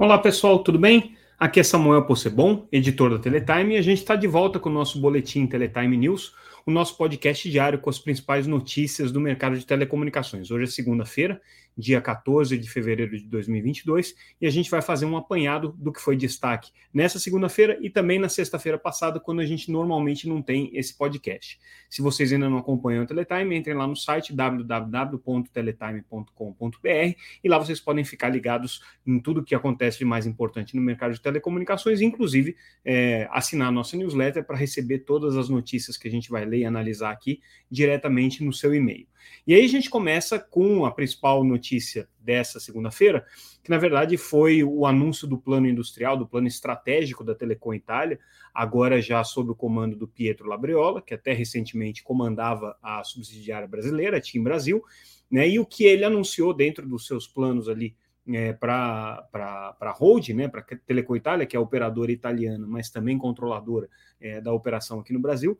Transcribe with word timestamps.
Olá 0.00 0.16
pessoal, 0.16 0.60
tudo 0.60 0.78
bem? 0.78 1.14
Aqui 1.38 1.60
é 1.60 1.62
Samuel 1.62 2.06
Possebon, 2.06 2.66
editor 2.72 3.10
da 3.10 3.18
Teletime, 3.18 3.74
e 3.74 3.76
a 3.76 3.82
gente 3.82 3.98
está 3.98 4.16
de 4.16 4.26
volta 4.26 4.58
com 4.58 4.70
o 4.70 4.72
nosso 4.72 4.98
boletim 4.98 5.46
Teletime 5.46 5.94
News, 5.94 6.34
o 6.64 6.70
nosso 6.70 6.96
podcast 6.96 7.50
diário 7.50 7.78
com 7.78 7.90
as 7.90 7.98
principais 7.98 8.46
notícias 8.46 9.12
do 9.12 9.20
mercado 9.20 9.58
de 9.58 9.66
telecomunicações. 9.66 10.50
Hoje 10.50 10.64
é 10.64 10.66
segunda-feira 10.68 11.38
dia 11.80 12.00
14 12.00 12.56
de 12.56 12.70
fevereiro 12.70 13.18
de 13.18 13.26
2022, 13.26 14.14
e 14.40 14.46
a 14.46 14.50
gente 14.50 14.70
vai 14.70 14.80
fazer 14.82 15.06
um 15.06 15.16
apanhado 15.16 15.74
do 15.78 15.92
que 15.92 16.00
foi 16.00 16.16
destaque 16.16 16.70
nessa 16.92 17.18
segunda-feira 17.18 17.76
e 17.80 17.90
também 17.90 18.18
na 18.18 18.28
sexta-feira 18.28 18.78
passada, 18.78 19.18
quando 19.18 19.40
a 19.40 19.46
gente 19.46 19.72
normalmente 19.72 20.28
não 20.28 20.42
tem 20.42 20.70
esse 20.74 20.94
podcast. 20.96 21.58
Se 21.88 22.02
vocês 22.02 22.32
ainda 22.32 22.48
não 22.48 22.58
acompanham 22.58 23.04
o 23.04 23.06
Teletime, 23.06 23.56
entrem 23.56 23.74
lá 23.74 23.86
no 23.86 23.96
site 23.96 24.34
www.teletime.com.br 24.34 27.16
e 27.42 27.48
lá 27.48 27.58
vocês 27.58 27.80
podem 27.80 28.04
ficar 28.04 28.28
ligados 28.28 28.82
em 29.06 29.18
tudo 29.18 29.42
que 29.42 29.54
acontece 29.54 29.98
de 29.98 30.04
mais 30.04 30.26
importante 30.26 30.76
no 30.76 30.82
mercado 30.82 31.14
de 31.14 31.20
telecomunicações, 31.20 32.00
inclusive 32.00 32.56
é, 32.84 33.28
assinar 33.30 33.68
a 33.68 33.72
nossa 33.72 33.96
newsletter 33.96 34.44
para 34.44 34.56
receber 34.56 35.00
todas 35.00 35.36
as 35.36 35.48
notícias 35.48 35.96
que 35.96 36.06
a 36.06 36.10
gente 36.10 36.30
vai 36.30 36.44
ler 36.44 36.58
e 36.58 36.64
analisar 36.64 37.10
aqui 37.10 37.40
diretamente 37.70 38.44
no 38.44 38.52
seu 38.52 38.74
e-mail. 38.74 39.06
E 39.46 39.54
aí 39.54 39.64
a 39.64 39.68
gente 39.68 39.88
começa 39.88 40.38
com 40.38 40.84
a 40.84 40.90
principal 40.90 41.42
notícia 41.44 41.69
dessa 42.18 42.58
segunda-feira, 42.58 43.24
que 43.62 43.70
na 43.70 43.78
verdade 43.78 44.16
foi 44.16 44.64
o 44.64 44.86
anúncio 44.86 45.26
do 45.26 45.38
plano 45.38 45.66
industrial, 45.68 46.16
do 46.16 46.26
plano 46.26 46.48
estratégico 46.48 47.22
da 47.22 47.34
Telecom 47.34 47.74
Itália, 47.74 48.18
agora 48.54 49.00
já 49.00 49.22
sob 49.22 49.50
o 49.50 49.54
comando 49.54 49.96
do 49.96 50.08
Pietro 50.08 50.48
Labriola, 50.48 51.02
que 51.02 51.14
até 51.14 51.32
recentemente 51.32 52.02
comandava 52.02 52.76
a 52.82 53.02
subsidiária 53.04 53.68
brasileira, 53.68 54.16
a 54.16 54.20
TIM 54.20 54.42
Brasil, 54.42 54.82
né? 55.30 55.48
E 55.48 55.58
o 55.58 55.66
que 55.66 55.84
ele 55.84 56.04
anunciou 56.04 56.52
dentro 56.52 56.88
dos 56.88 57.06
seus 57.06 57.28
planos 57.28 57.68
ali 57.68 57.94
é, 58.28 58.52
para 58.52 59.28
a 59.32 59.94
Hold, 59.96 60.28
né, 60.30 60.48
para 60.48 60.60
a 60.60 60.64
Telecom 60.86 61.16
Itália, 61.16 61.46
que 61.46 61.56
é 61.56 61.58
a 61.58 61.62
operadora 61.62 62.12
italiana, 62.12 62.66
mas 62.66 62.90
também 62.90 63.18
controladora 63.18 63.88
é, 64.20 64.40
da 64.40 64.52
operação 64.52 65.00
aqui 65.00 65.12
no 65.12 65.20
Brasil, 65.20 65.58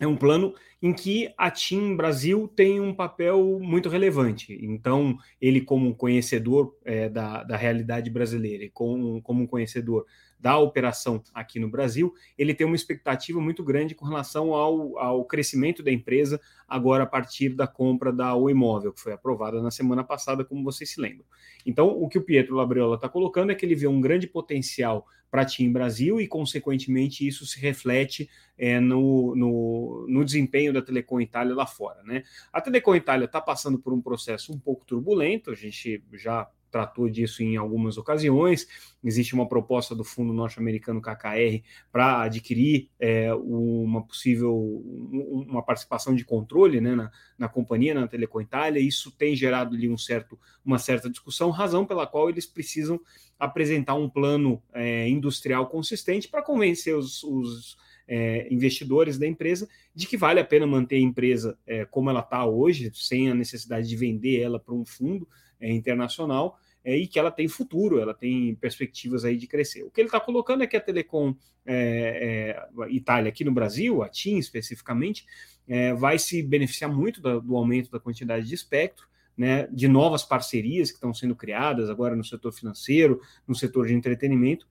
é 0.00 0.06
um 0.06 0.16
plano 0.16 0.54
em 0.82 0.92
que 0.92 1.32
a 1.38 1.50
TIM 1.50 1.96
Brasil 1.96 2.48
tem 2.54 2.80
um 2.80 2.92
papel 2.92 3.58
muito 3.60 3.88
relevante. 3.88 4.58
Então, 4.60 5.16
ele, 5.40 5.60
como 5.60 5.94
conhecedor 5.94 6.76
é, 6.84 7.08
da, 7.08 7.42
da 7.44 7.56
realidade 7.56 8.10
brasileira 8.10 8.64
e 8.64 8.70
com, 8.70 9.20
como 9.22 9.44
um 9.44 9.46
conhecedor 9.46 10.04
da 10.38 10.58
operação 10.58 11.22
aqui 11.32 11.58
no 11.58 11.68
Brasil, 11.68 12.14
ele 12.36 12.54
tem 12.54 12.66
uma 12.66 12.76
expectativa 12.76 13.40
muito 13.40 13.64
grande 13.64 13.94
com 13.94 14.04
relação 14.04 14.52
ao, 14.52 14.98
ao 14.98 15.24
crescimento 15.24 15.82
da 15.82 15.90
empresa 15.90 16.40
agora 16.68 17.04
a 17.04 17.06
partir 17.06 17.50
da 17.50 17.66
compra 17.66 18.12
da 18.12 18.34
O 18.34 18.50
Imóvel, 18.50 18.92
que 18.92 19.00
foi 19.00 19.12
aprovada 19.12 19.62
na 19.62 19.70
semana 19.70 20.04
passada, 20.04 20.44
como 20.44 20.64
vocês 20.64 20.90
se 20.90 21.00
lembram. 21.00 21.24
Então, 21.64 21.88
o 21.88 22.08
que 22.08 22.18
o 22.18 22.22
Pietro 22.22 22.56
Labriola 22.56 22.96
está 22.96 23.08
colocando 23.08 23.52
é 23.52 23.54
que 23.54 23.64
ele 23.64 23.74
vê 23.74 23.86
um 23.86 24.00
grande 24.00 24.26
potencial 24.26 25.06
para 25.30 25.44
TIM 25.44 25.72
Brasil 25.72 26.20
e, 26.20 26.28
consequentemente, 26.28 27.26
isso 27.26 27.44
se 27.44 27.58
reflete 27.58 28.30
é, 28.56 28.78
no, 28.78 29.34
no, 29.34 30.06
no, 30.08 30.24
desempenho 30.24 30.72
da 30.72 30.80
Telecom 30.80 31.20
Itália 31.20 31.54
lá 31.54 31.66
fora. 31.66 32.04
Né? 32.04 32.22
A 32.52 32.60
Telecom 32.60 32.94
Itália 32.94 33.24
está 33.24 33.40
passando 33.40 33.78
por 33.78 33.92
um 33.92 34.00
processo 34.00 34.52
um 34.52 34.58
pouco 34.60 34.84
turbulento, 34.84 35.50
a 35.50 35.54
gente 35.56 36.04
já 36.12 36.48
tratou 36.74 37.08
disso 37.08 37.40
em 37.40 37.56
algumas 37.56 37.96
ocasiões. 37.96 38.66
Existe 39.04 39.32
uma 39.32 39.48
proposta 39.48 39.94
do 39.94 40.02
fundo 40.02 40.32
norte-americano 40.32 41.00
KKR 41.00 41.62
para 41.92 42.22
adquirir 42.22 42.90
é, 42.98 43.32
uma 43.32 44.04
possível 44.04 44.52
uma 45.48 45.62
participação 45.62 46.16
de 46.16 46.24
controle 46.24 46.80
né, 46.80 46.96
na, 46.96 47.12
na 47.38 47.48
companhia, 47.48 47.94
na 47.94 48.08
Telecom 48.08 48.40
Itália. 48.40 48.80
Isso 48.80 49.12
tem 49.12 49.36
gerado 49.36 49.76
ali 49.76 49.88
um 49.88 49.96
certo, 49.96 50.36
uma 50.64 50.78
certa 50.78 51.08
discussão, 51.08 51.50
razão 51.50 51.86
pela 51.86 52.08
qual 52.08 52.28
eles 52.28 52.44
precisam 52.44 53.00
apresentar 53.38 53.94
um 53.94 54.08
plano 54.08 54.60
é, 54.72 55.08
industrial 55.08 55.68
consistente 55.68 56.26
para 56.26 56.42
convencer 56.42 56.96
os, 56.96 57.22
os 57.22 57.76
é, 58.08 58.52
investidores 58.52 59.16
da 59.16 59.28
empresa 59.28 59.68
de 59.94 60.08
que 60.08 60.16
vale 60.16 60.40
a 60.40 60.44
pena 60.44 60.66
manter 60.66 60.96
a 60.96 61.00
empresa 61.00 61.56
é, 61.64 61.84
como 61.84 62.10
ela 62.10 62.20
está 62.20 62.44
hoje, 62.44 62.90
sem 62.92 63.30
a 63.30 63.34
necessidade 63.34 63.88
de 63.88 63.96
vender 63.96 64.40
ela 64.40 64.58
para 64.58 64.74
um 64.74 64.84
fundo 64.84 65.28
é, 65.60 65.72
internacional, 65.72 66.58
é, 66.84 66.96
e 66.96 67.06
que 67.06 67.18
ela 67.18 67.30
tem 67.30 67.48
futuro, 67.48 67.98
ela 67.98 68.12
tem 68.12 68.54
perspectivas 68.56 69.24
aí 69.24 69.36
de 69.36 69.46
crescer. 69.46 69.82
O 69.82 69.90
que 69.90 70.00
ele 70.00 70.08
está 70.08 70.20
colocando 70.20 70.62
é 70.62 70.66
que 70.66 70.76
a 70.76 70.80
Telecom 70.80 71.34
é, 71.64 72.58
é, 72.86 72.90
Itália 72.90 73.30
aqui 73.30 73.42
no 73.42 73.52
Brasil, 73.52 74.02
a 74.02 74.08
TIM 74.08 74.36
especificamente, 74.36 75.24
é, 75.66 75.94
vai 75.94 76.18
se 76.18 76.42
beneficiar 76.42 76.92
muito 76.92 77.20
do 77.20 77.56
aumento 77.56 77.90
da 77.90 77.98
quantidade 77.98 78.46
de 78.46 78.54
espectro, 78.54 79.06
né, 79.36 79.66
de 79.72 79.88
novas 79.88 80.22
parcerias 80.22 80.90
que 80.90 80.96
estão 80.96 81.12
sendo 81.12 81.34
criadas 81.34 81.90
agora 81.90 82.14
no 82.14 82.22
setor 82.22 82.52
financeiro, 82.52 83.20
no 83.48 83.54
setor 83.54 83.86
de 83.86 83.94
entretenimento, 83.94 84.68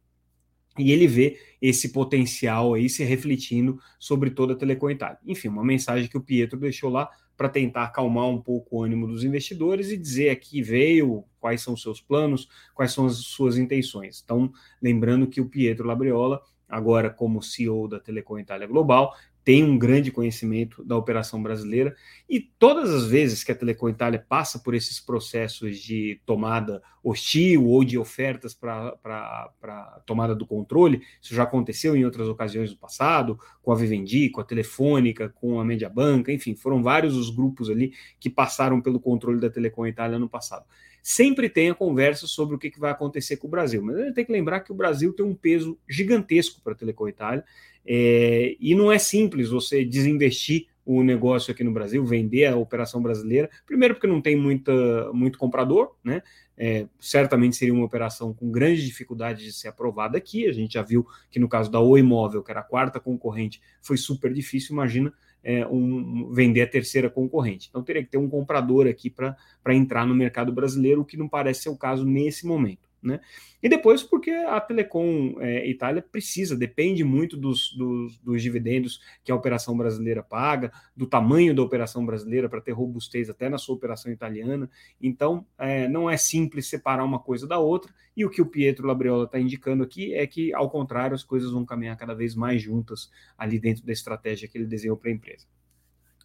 e 0.78 0.92
ele 0.92 1.06
vê 1.06 1.40
esse 1.62 1.90
potencial 1.90 2.74
aí 2.74 2.90
se 2.90 3.04
refletindo 3.04 3.80
sobre 4.00 4.30
toda 4.30 4.54
a 4.54 4.56
Telecom 4.56 4.90
Itália. 4.90 5.20
Enfim, 5.26 5.50
uma 5.50 5.64
mensagem 5.64 6.10
que 6.10 6.18
o 6.18 6.22
Pietro 6.22 6.60
deixou 6.60 6.90
lá 6.90 7.10
para 7.36 7.50
tentar 7.50 7.84
acalmar 7.84 8.28
um 8.28 8.42
pouco 8.42 8.78
o 8.78 8.84
ânimo 8.84 9.08
dos 9.08 9.24
investidores 9.24 9.90
e 9.90 9.98
dizer 9.98 10.30
aqui 10.30 10.62
veio, 10.62 11.24
quais 11.40 11.62
são 11.62 11.76
seus 11.76 12.00
planos, 12.00 12.48
quais 12.74 12.92
são 12.92 13.06
as 13.06 13.18
suas 13.18 13.58
intenções. 13.58 14.22
Então, 14.24 14.52
lembrando 14.82 15.28
que 15.28 15.42
o 15.42 15.50
Pietro 15.50 15.88
Labriola, 15.88 16.42
agora 16.70 17.10
como 17.10 17.42
CEO 17.42 17.88
da 17.88 18.00
Telecom 18.00 18.40
Itália 18.40 18.68
Global, 18.68 19.16
tem 19.44 19.64
um 19.64 19.78
grande 19.78 20.12
conhecimento 20.12 20.84
da 20.84 20.96
operação 20.96 21.42
brasileira 21.42 21.96
e 22.30 22.40
todas 22.40 22.90
as 22.90 23.06
vezes 23.06 23.44
que 23.44 23.52
a 23.52 23.56
Telecom 23.56 23.90
Itália 23.90 24.24
passa 24.28 24.60
por 24.60 24.74
esses 24.74 25.00
processos 25.00 25.80
de 25.80 26.22
tomada 26.26 26.82
hostil 27.04 27.68
ou 27.68 27.84
de 27.84 27.98
ofertas 27.98 28.54
para 28.54 30.02
tomada 30.06 30.34
do 30.34 30.46
controle, 30.46 31.02
isso 31.22 31.36
já 31.36 31.44
aconteceu 31.44 31.96
em 31.96 32.06
outras 32.06 32.30
ocasiões 32.30 32.72
no 32.72 32.78
passado, 32.78 33.38
com 33.62 33.72
a 33.72 33.76
Vivendi, 33.76 34.30
com 34.30 34.40
a 34.40 34.46
Telefônica, 34.46 35.30
com 35.30 35.60
a 35.60 35.66
Mediabanca, 35.66 36.32
enfim, 36.32 36.56
foram 36.56 36.82
vários 36.82 37.16
os 37.16 37.30
grupos 37.30 37.70
ali 37.70 37.94
que 38.20 38.30
passaram 38.30 38.80
pelo 38.80 39.00
controle 39.00 39.42
da 39.42 39.50
Telecom 39.50 39.86
Itália 39.86 40.18
no 40.18 40.30
passado. 40.30 40.66
Sempre 41.06 41.50
tem 41.50 41.70
a 41.70 41.76
conversa 41.76 42.26
sobre 42.28 42.56
o 42.56 42.58
que 42.58 42.80
vai 42.80 42.92
acontecer 42.92 43.36
com 43.36 43.48
o 43.48 43.50
Brasil, 43.50 43.84
mas 43.84 43.98
a 43.98 44.06
gente 44.06 44.14
tem 44.14 44.24
que 44.24 44.32
lembrar 44.32 44.62
que 44.62 44.72
o 44.72 44.76
Brasil 44.76 45.12
tem 45.12 45.26
um 45.26 45.36
peso 45.36 45.78
gigantesco 45.88 46.62
para 46.62 46.72
a 46.72 46.76
Telecom 46.76 47.10
Itália 47.10 47.44
é, 47.86 48.56
e 48.58 48.74
não 48.74 48.90
é 48.90 48.98
simples 48.98 49.50
você 49.50 49.84
desinvestir 49.84 50.68
o 50.86 51.04
negócio 51.04 51.52
aqui 51.52 51.64
no 51.64 51.72
Brasil, 51.72 52.06
vender 52.06 52.46
a 52.46 52.56
operação 52.56 53.02
brasileira. 53.02 53.50
Primeiro, 53.66 53.96
porque 53.96 54.08
não 54.08 54.22
tem 54.22 54.36
muita, 54.36 55.12
muito 55.14 55.38
comprador, 55.38 55.96
né? 56.04 56.22
É, 56.56 56.88
certamente 57.00 57.56
seria 57.56 57.74
uma 57.74 57.86
operação 57.86 58.34
com 58.34 58.52
grande 58.52 58.86
dificuldade 58.86 59.44
de 59.44 59.52
ser 59.52 59.70
aprovada 59.70 60.18
aqui. 60.18 60.48
A 60.48 60.54
gente 60.54 60.74
já 60.74 60.82
viu 60.82 61.06
que 61.30 61.40
no 61.40 61.50
caso 61.50 61.72
da 61.72 61.80
Oi 61.80 62.02
Imóvel, 62.02 62.44
que 62.44 62.52
era 62.52 62.60
a 62.60 62.64
quarta 62.64 63.00
concorrente, 63.00 63.62
foi 63.82 63.98
super 63.98 64.32
difícil. 64.34 64.74
Imagina 64.74 65.12
é, 65.44 65.66
um, 65.68 66.32
vender 66.32 66.62
a 66.62 66.68
terceira 66.68 67.10
concorrente. 67.10 67.68
Então 67.70 67.84
teria 67.84 68.04
que 68.04 68.10
ter 68.10 68.18
um 68.18 68.30
comprador 68.30 68.88
aqui 68.88 69.10
para 69.10 69.36
entrar 69.70 70.06
no 70.06 70.16
mercado 70.16 70.52
brasileiro, 70.52 71.02
o 71.02 71.06
que 71.06 71.18
não 71.18 71.28
parece 71.28 71.64
ser 71.64 71.70
o 71.70 71.78
caso 71.78 72.06
nesse 72.06 72.48
momento. 72.48 72.93
Né? 73.04 73.20
E 73.62 73.68
depois 73.68 74.02
porque 74.02 74.32
a 74.32 74.62
Telecom 74.62 75.36
é, 75.42 75.68
Itália 75.68 76.02
precisa, 76.02 76.56
depende 76.56 77.04
muito 77.04 77.36
dos, 77.36 77.74
dos, 77.76 78.18
dos, 78.20 78.42
dividendos 78.42 79.02
que 79.26 79.32
a 79.32 79.36
operação 79.36 79.76
brasileira 79.76 80.24
paga, 80.24 80.72
do 80.96 81.06
tamanho 81.06 81.54
da 81.54 81.62
operação 81.62 82.06
brasileira 82.06 82.48
para 82.48 82.62
ter 82.62 82.72
robustez 82.72 83.30
até 83.30 83.50
na 83.50 83.58
sua 83.58 83.76
operação 83.76 84.10
italiana. 84.10 84.70
Então, 85.02 85.46
é, 85.58 85.86
não 85.90 86.10
é 86.10 86.16
simples 86.16 86.68
separar 86.68 87.04
uma 87.04 87.20
coisa 87.20 87.46
da 87.46 87.60
outra. 87.60 87.94
E 88.16 88.24
o 88.24 88.30
que 88.30 88.42
o 88.42 88.46
Pietro 88.46 88.88
Labriola 88.88 89.26
está 89.26 89.38
indicando 89.38 89.84
aqui 89.84 90.14
é 90.14 90.26
que, 90.26 90.54
ao 90.54 90.70
contrário, 90.70 91.14
as 91.14 91.24
coisas 91.24 91.52
vão 91.52 91.66
caminhar 91.66 91.98
cada 91.98 92.14
vez 92.14 92.36
mais 92.36 92.62
juntas 92.62 93.12
ali 93.38 93.60
dentro 93.60 93.86
da 93.86 93.92
estratégia 93.92 94.48
que 94.48 94.58
ele 94.58 94.66
desenhou 94.66 94.96
para 94.96 95.10
a 95.10 95.14
empresa. 95.14 95.46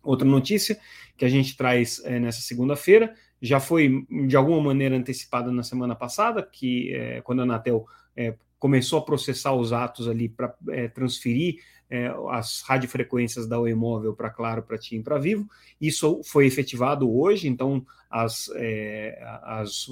Outra 0.03 0.27
notícia 0.27 0.79
que 1.17 1.25
a 1.25 1.29
gente 1.29 1.57
traz 1.57 2.01
é, 2.05 2.21
nessa 2.21 2.41
segunda-feira 2.41 3.15
já 3.41 3.61
foi 3.61 4.07
de 4.27 4.37
alguma 4.37 4.61
maneira 4.61 4.97
antecipada 4.97 5.51
na 5.53 5.63
semana 5.63 5.95
passada, 5.95 6.43
que 6.43 6.93
é, 6.95 7.21
quando 7.21 7.41
a 7.41 7.43
Anatel 7.43 7.87
é, 8.17 8.35
começou 8.59 8.99
a 8.99 9.05
processar 9.05 9.53
os 9.55 9.73
atos 9.73 10.09
ali 10.09 10.29
para 10.29 10.55
é, 10.71 10.89
transferir 10.89 11.61
é, 11.91 12.13
as 12.31 12.63
radiofrequências 12.63 13.47
da 13.47 13.57
Imóvel 13.69 14.15
para 14.15 14.31
Claro, 14.31 14.63
para 14.63 14.77
TIM, 14.77 15.03
para 15.03 15.19
Vivo. 15.19 15.49
Isso 15.81 16.21
foi 16.25 16.47
efetivado 16.47 17.11
hoje, 17.11 17.49
então 17.49 17.85
as, 18.11 18.51
é, 18.57 19.19
as 19.43 19.87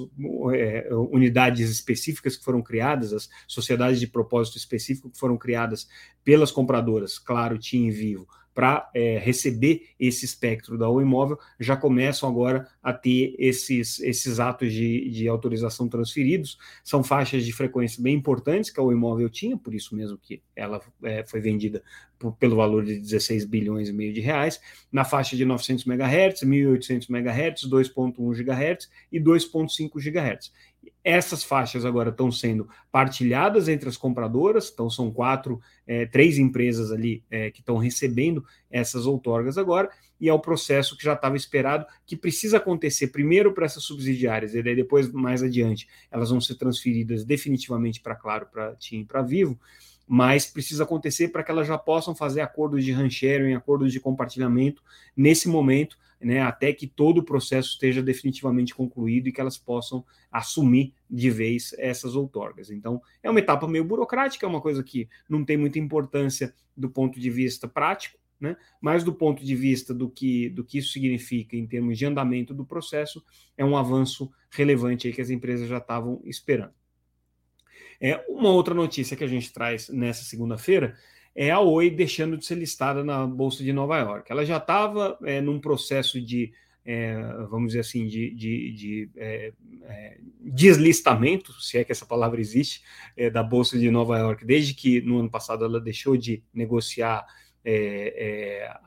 é, 0.53 0.89
unidades 0.93 1.69
específicas 1.69 2.35
que 2.35 2.43
foram 2.43 2.61
criadas, 2.61 3.13
as 3.13 3.29
sociedades 3.47 3.99
de 3.99 4.07
propósito 4.07 4.57
específico 4.57 5.09
que 5.09 5.19
foram 5.19 5.37
criadas 5.37 5.87
pelas 6.23 6.51
compradoras, 6.51 7.17
Claro, 7.17 7.57
TIM 7.57 7.87
e 7.87 7.91
Vivo, 7.91 8.27
para 8.57 8.89
é, 8.91 9.19
receber 9.19 9.83
esse 9.99 10.25
espectro 10.25 10.79
da 10.79 10.89
O 10.89 10.99
Imóvel, 10.99 11.37
já 11.59 11.77
começam 11.77 12.27
agora 12.27 12.67
a 12.81 12.91
ter 12.91 13.35
esses, 13.37 13.99
esses 13.99 14.39
atos 14.39 14.73
de, 14.73 15.11
de 15.11 15.27
autorização 15.27 15.87
transferidos. 15.87 16.57
São 16.83 17.03
faixas 17.03 17.45
de 17.45 17.53
frequência 17.53 18.01
bem 18.01 18.15
importantes 18.15 18.71
que 18.71 18.79
a 18.79 18.83
O 18.83 18.91
Imóvel 18.91 19.29
tinha, 19.29 19.55
por 19.55 19.75
isso 19.75 19.95
mesmo 19.95 20.17
que 20.17 20.41
ela 20.55 20.81
é, 21.03 21.23
foi 21.23 21.39
vendida 21.39 21.83
por, 22.17 22.31
pelo 22.31 22.55
valor 22.55 22.83
de 22.83 22.97
16 22.97 23.45
bilhões 23.45 23.89
e 23.89 23.93
meio 23.93 24.11
de 24.11 24.21
reais, 24.21 24.59
na 24.91 25.05
faixa 25.05 25.37
de 25.37 25.45
900 25.45 25.85
MHz, 25.85 26.41
1800 26.41 27.09
MHz, 27.11 27.61
2.1 27.69 28.43
GHz 28.43 28.89
e 29.11 29.19
2.5 29.19 29.99
GHz. 29.99 30.51
Essas 31.03 31.43
faixas 31.43 31.85
agora 31.85 32.09
estão 32.09 32.31
sendo 32.31 32.67
partilhadas 32.91 33.67
entre 33.67 33.87
as 33.87 33.97
compradoras, 33.97 34.69
então 34.73 34.89
são 34.89 35.11
quatro, 35.11 35.61
é, 35.85 36.05
três 36.05 36.37
empresas 36.37 36.91
ali 36.91 37.23
é, 37.29 37.51
que 37.51 37.59
estão 37.59 37.77
recebendo 37.77 38.45
essas 38.69 39.05
outorgas 39.05 39.57
agora, 39.57 39.89
e 40.19 40.27
é 40.27 40.33
o 40.33 40.39
processo 40.39 40.97
que 40.97 41.03
já 41.03 41.13
estava 41.13 41.37
esperado, 41.37 41.85
que 42.05 42.15
precisa 42.15 42.57
acontecer 42.57 43.07
primeiro 43.07 43.53
para 43.53 43.65
essas 43.65 43.83
subsidiárias, 43.83 44.55
e 44.55 44.63
daí 44.63 44.75
depois, 44.75 45.11
mais 45.11 45.43
adiante, 45.43 45.87
elas 46.11 46.29
vão 46.29 46.41
ser 46.41 46.55
transferidas 46.55 47.23
definitivamente 47.23 48.01
para 48.01 48.15
Claro, 48.15 48.47
para 48.51 48.75
TIM 48.75 49.01
e 49.01 49.05
para 49.05 49.21
Vivo, 49.21 49.59
mas 50.07 50.45
precisa 50.45 50.83
acontecer 50.83 51.27
para 51.27 51.43
que 51.43 51.51
elas 51.51 51.67
já 51.67 51.77
possam 51.77 52.15
fazer 52.15 52.41
acordos 52.41 52.83
de 52.83 52.91
ranchering, 52.93 53.53
acordos 53.53 53.91
de 53.91 53.99
compartilhamento 53.99 54.81
nesse 55.15 55.49
momento, 55.49 55.97
né, 56.19 56.41
até 56.41 56.73
que 56.73 56.87
todo 56.87 57.19
o 57.19 57.23
processo 57.23 57.69
esteja 57.69 58.01
definitivamente 58.01 58.73
concluído 58.73 59.27
e 59.27 59.31
que 59.31 59.39
elas 59.39 59.57
possam 59.57 60.03
assumir 60.31 60.93
de 61.09 61.29
vez 61.29 61.73
essas 61.77 62.15
outorgas. 62.15 62.69
Então, 62.69 63.01
é 63.21 63.29
uma 63.29 63.39
etapa 63.39 63.67
meio 63.67 63.83
burocrática, 63.83 64.45
é 64.45 64.49
uma 64.49 64.61
coisa 64.61 64.83
que 64.83 65.07
não 65.29 65.45
tem 65.45 65.57
muita 65.57 65.79
importância 65.79 66.53
do 66.75 66.89
ponto 66.89 67.19
de 67.19 67.29
vista 67.29 67.67
prático, 67.67 68.17
né? 68.39 68.55
Mas 68.79 69.03
do 69.03 69.13
ponto 69.13 69.43
de 69.43 69.55
vista 69.55 69.93
do 69.93 70.09
que, 70.09 70.49
do 70.49 70.63
que 70.63 70.77
isso 70.77 70.91
significa 70.91 71.55
em 71.55 71.65
termos 71.65 71.97
de 71.97 72.05
andamento 72.05 72.53
do 72.53 72.65
processo, 72.65 73.23
é 73.57 73.65
um 73.65 73.75
avanço 73.75 74.31
relevante 74.51 75.07
aí 75.07 75.13
que 75.13 75.21
as 75.21 75.29
empresas 75.29 75.67
já 75.67 75.77
estavam 75.77 76.21
esperando. 76.23 76.73
É, 77.99 78.23
uma 78.29 78.49
outra 78.49 78.75
notícia 78.75 79.17
que 79.17 79.23
a 79.23 79.27
gente 79.27 79.51
traz 79.51 79.89
nessa 79.89 80.23
segunda-feira 80.23 80.95
é 81.37 81.51
a 81.51 81.59
Oi 81.59 81.91
deixando 81.91 82.35
de 82.35 82.43
ser 82.43 82.55
listada 82.55 83.03
na 83.03 83.27
Bolsa 83.27 83.63
de 83.63 83.71
Nova 83.71 83.99
York. 83.99 84.31
Ela 84.31 84.43
já 84.43 84.57
estava 84.57 85.15
é, 85.23 85.39
num 85.39 85.59
processo 85.59 86.19
de, 86.19 86.51
é, 86.83 87.15
vamos 87.47 87.67
dizer 87.67 87.81
assim, 87.81 88.07
de, 88.07 88.31
de, 88.31 88.71
de 88.71 89.11
é, 89.15 89.53
é, 89.83 90.17
deslistamento, 90.41 91.53
se 91.61 91.77
é 91.77 91.83
que 91.83 91.91
essa 91.91 92.07
palavra 92.07 92.41
existe, 92.41 92.81
é, 93.15 93.29
da 93.29 93.43
Bolsa 93.43 93.77
de 93.77 93.91
Nova 93.91 94.17
York, 94.17 94.43
desde 94.43 94.73
que 94.73 94.99
no 95.01 95.19
ano 95.19 95.29
passado 95.29 95.63
ela 95.63 95.79
deixou 95.79 96.17
de 96.17 96.43
negociar 96.51 97.23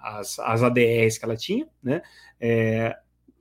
as, 0.02 0.38
as 0.38 0.62
ADRs 0.62 1.19
que 1.19 1.25
ela 1.26 1.37
tinha, 1.37 1.69
né? 1.82 2.00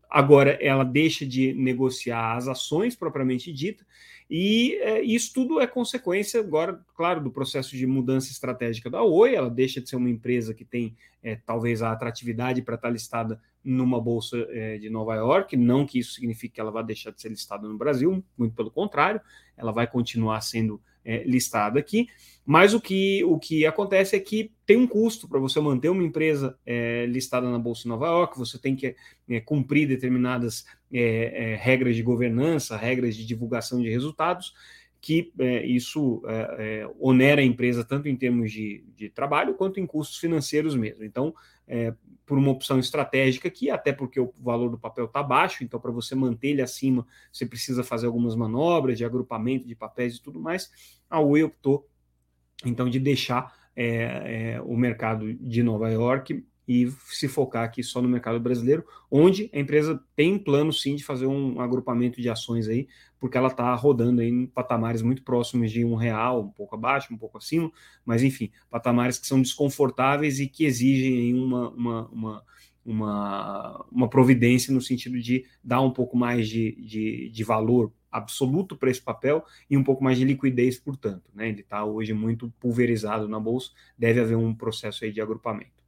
Agora 0.09 0.57
ela 0.61 0.83
deixa 0.83 1.25
de 1.25 1.53
negociar 1.53 2.35
as 2.35 2.47
ações 2.47 2.95
propriamente 2.95 3.51
dita 3.53 3.85
e 4.29 4.75
é, 4.81 5.01
isso 5.01 5.33
tudo 5.33 5.59
é 5.59 5.65
consequência, 5.65 6.39
agora, 6.39 6.79
claro, 6.95 7.19
do 7.19 7.31
processo 7.31 7.75
de 7.75 7.87
mudança 7.87 8.31
estratégica 8.31 8.87
da 8.87 9.01
Oi. 9.01 9.33
Ela 9.33 9.49
deixa 9.49 9.81
de 9.81 9.89
ser 9.89 9.95
uma 9.95 10.09
empresa 10.09 10.53
que 10.53 10.63
tem 10.63 10.95
é, 11.23 11.35
talvez 11.35 11.81
a 11.81 11.91
atratividade 11.91 12.61
para 12.61 12.75
estar 12.75 12.91
listada 12.91 13.41
numa 13.63 13.99
bolsa 13.99 14.37
é, 14.49 14.77
de 14.77 14.87
Nova 14.87 15.15
York. 15.15 15.57
Não 15.57 15.83
que 15.83 15.97
isso 15.97 16.13
signifique 16.13 16.55
que 16.55 16.61
ela 16.61 16.69
vai 16.69 16.83
deixar 16.83 17.11
de 17.11 17.19
ser 17.19 17.29
listada 17.29 17.67
no 17.67 17.75
Brasil, 17.75 18.23
muito 18.37 18.55
pelo 18.55 18.69
contrário, 18.69 19.19
ela 19.57 19.71
vai 19.71 19.87
continuar 19.87 20.39
sendo 20.41 20.79
é, 21.03 21.23
listada 21.23 21.79
aqui. 21.79 22.07
Mas 22.45 22.73
o 22.73 22.81
que, 22.81 23.23
o 23.25 23.37
que 23.37 23.65
acontece 23.65 24.15
é 24.15 24.19
que 24.19 24.51
tem 24.65 24.75
um 24.75 24.87
custo 24.87 25.27
para 25.27 25.39
você 25.39 25.59
manter 25.59 25.89
uma 25.89 26.03
empresa 26.03 26.57
é, 26.65 27.05
listada 27.05 27.49
na 27.49 27.59
Bolsa 27.59 27.83
de 27.83 27.89
Nova 27.89 28.07
York, 28.07 28.37
você 28.37 28.57
tem 28.57 28.75
que 28.75 28.95
é, 29.29 29.39
cumprir 29.39 29.87
determinadas 29.87 30.65
é, 30.91 31.51
é, 31.51 31.55
regras 31.55 31.95
de 31.95 32.01
governança, 32.01 32.75
regras 32.75 33.15
de 33.15 33.25
divulgação 33.25 33.79
de 33.79 33.89
resultados, 33.89 34.53
que 35.01 35.31
é, 35.39 35.65
isso 35.65 36.21
é, 36.27 36.89
onera 36.99 37.41
a 37.41 37.43
empresa 37.43 37.83
tanto 37.83 38.07
em 38.07 38.15
termos 38.15 38.51
de, 38.51 38.83
de, 38.95 39.09
trabalho 39.09 39.53
quanto 39.53 39.79
em 39.79 39.85
custos 39.85 40.17
financeiros 40.17 40.75
mesmo. 40.75 41.03
Então, 41.03 41.33
por 42.25 42.37
uma 42.37 42.51
opção 42.51 42.79
estratégica 42.79 43.47
aqui, 43.47 43.69
até 43.69 43.93
porque 43.93 44.19
o 44.19 44.33
valor 44.39 44.69
do 44.69 44.77
papel 44.77 45.05
está 45.05 45.21
baixo, 45.21 45.63
então 45.63 45.79
para 45.79 45.91
você 45.91 46.15
manter 46.15 46.49
ele 46.49 46.61
acima, 46.61 47.05
você 47.31 47.45
precisa 47.45 47.83
fazer 47.83 48.07
algumas 48.07 48.35
manobras 48.35 48.97
de 48.97 49.05
agrupamento 49.05 49.67
de 49.67 49.75
papéis 49.75 50.15
e 50.15 50.21
tudo 50.21 50.39
mais. 50.39 50.71
A 51.09 51.19
Oi 51.19 51.43
optou 51.43 51.87
então 52.65 52.89
de 52.89 52.99
deixar 52.99 53.53
é, 53.75 54.55
é, 54.55 54.61
o 54.61 54.75
mercado 54.75 55.33
de 55.33 55.63
Nova 55.63 55.89
York 55.89 56.45
e 56.67 56.91
se 57.07 57.27
focar 57.27 57.63
aqui 57.63 57.81
só 57.81 57.99
no 57.99 58.07
mercado 58.07 58.39
brasileiro, 58.39 58.85
onde 59.09 59.49
a 59.51 59.59
empresa 59.59 59.99
tem 60.15 60.35
um 60.35 60.39
plano 60.39 60.71
sim 60.71 60.95
de 60.95 61.03
fazer 61.03 61.25
um 61.25 61.59
agrupamento 61.59 62.21
de 62.21 62.29
ações 62.29 62.67
aí, 62.67 62.87
porque 63.19 63.37
ela 63.37 63.49
está 63.49 63.73
rodando 63.75 64.21
em 64.21 64.45
patamares 64.45 65.01
muito 65.01 65.23
próximos 65.23 65.71
de 65.71 65.83
um 65.83 65.95
real, 65.95 66.41
um 66.41 66.49
pouco 66.49 66.75
abaixo, 66.75 67.13
um 67.13 67.17
pouco 67.17 67.37
acima, 67.37 67.71
mas 68.05 68.23
enfim, 68.23 68.49
patamares 68.69 69.19
que 69.19 69.27
são 69.27 69.41
desconfortáveis 69.41 70.39
e 70.39 70.47
que 70.47 70.65
exigem 70.65 71.33
uma, 71.33 71.69
uma, 71.69 72.07
uma, 72.07 72.43
uma, 72.85 73.85
uma 73.91 74.09
providência 74.09 74.73
no 74.73 74.81
sentido 74.81 75.19
de 75.19 75.45
dar 75.63 75.81
um 75.81 75.91
pouco 75.91 76.15
mais 76.17 76.47
de, 76.47 76.75
de, 76.81 77.29
de 77.29 77.43
valor 77.43 77.91
absoluto 78.11 78.75
para 78.75 78.89
esse 78.89 79.01
papel 79.01 79.43
e 79.69 79.77
um 79.77 79.83
pouco 79.83 80.03
mais 80.03 80.17
de 80.17 80.25
liquidez, 80.25 80.79
portanto. 80.79 81.29
Né? 81.33 81.49
Ele 81.49 81.61
está 81.61 81.83
hoje 81.85 82.13
muito 82.13 82.51
pulverizado 82.59 83.27
na 83.27 83.39
bolsa, 83.39 83.71
deve 83.97 84.19
haver 84.19 84.37
um 84.37 84.53
processo 84.53 85.05
aí 85.05 85.11
de 85.11 85.21
agrupamento. 85.21 85.78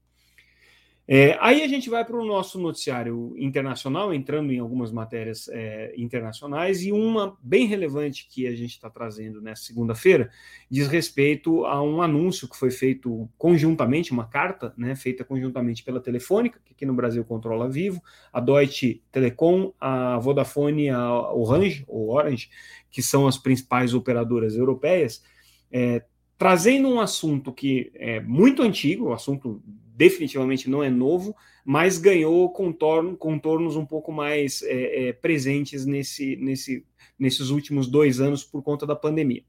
É, 1.14 1.38
aí 1.42 1.62
a 1.62 1.68
gente 1.68 1.90
vai 1.90 2.06
para 2.06 2.16
o 2.16 2.26
nosso 2.26 2.58
noticiário 2.58 3.34
internacional, 3.38 4.14
entrando 4.14 4.54
em 4.54 4.60
algumas 4.60 4.94
matérias 4.94 5.50
é, 5.50 5.94
internacionais, 5.98 6.84
e 6.84 6.94
uma 6.94 7.38
bem 7.44 7.68
relevante 7.68 8.30
que 8.32 8.48
a 8.48 8.56
gente 8.56 8.70
está 8.70 8.90
trazendo 8.90 9.42
nessa 9.42 9.64
segunda-feira 9.64 10.32
diz 10.70 10.88
respeito 10.88 11.66
a 11.66 11.84
um 11.84 12.02
anúncio 12.02 12.48
que 12.48 12.56
foi 12.56 12.72
feito 12.72 13.30
conjuntamente, 13.38 14.14
uma 14.14 14.26
carta 14.26 14.74
né, 14.78 14.96
feita 14.96 15.26
conjuntamente 15.26 15.84
pela 15.84 16.00
Telefônica, 16.00 16.62
que 16.64 16.72
aqui 16.72 16.86
no 16.86 16.94
Brasil 16.94 17.26
controla 17.26 17.70
Vivo, 17.70 18.02
a 18.32 18.40
Deutsche 18.40 19.04
Telekom, 19.12 19.74
a 19.82 20.18
Vodafone, 20.18 20.92
a 20.92 21.30
Orange, 21.34 21.84
ou 21.90 22.10
Orange, 22.12 22.50
que 22.90 23.02
são 23.02 23.28
as 23.28 23.38
principais 23.38 23.94
operadoras 23.94 24.56
europeias, 24.56 25.22
é, 25.70 26.06
trazendo 26.38 26.88
um 26.88 27.02
assunto 27.02 27.52
que 27.52 27.92
é 27.96 28.22
muito 28.22 28.62
antigo, 28.62 29.08
o 29.08 29.14
assunto 29.14 29.62
definitivamente 30.02 30.68
não 30.68 30.82
é 30.82 30.90
novo, 30.90 31.36
mas 31.64 32.00
ganhou 32.00 32.52
contorno, 32.52 33.16
contornos 33.16 33.76
um 33.76 33.86
pouco 33.86 34.12
mais 34.12 34.64
é, 34.64 35.10
é, 35.10 35.14
presentes 35.14 35.86
nesse, 35.86 36.36
nesse, 36.38 36.84
nesses 37.20 37.52
últimos 37.52 37.88
dois 37.88 38.20
anos 38.20 38.44
por 38.44 38.64
conta 38.64 38.84
da 38.88 38.96
pandemia. 38.96 39.44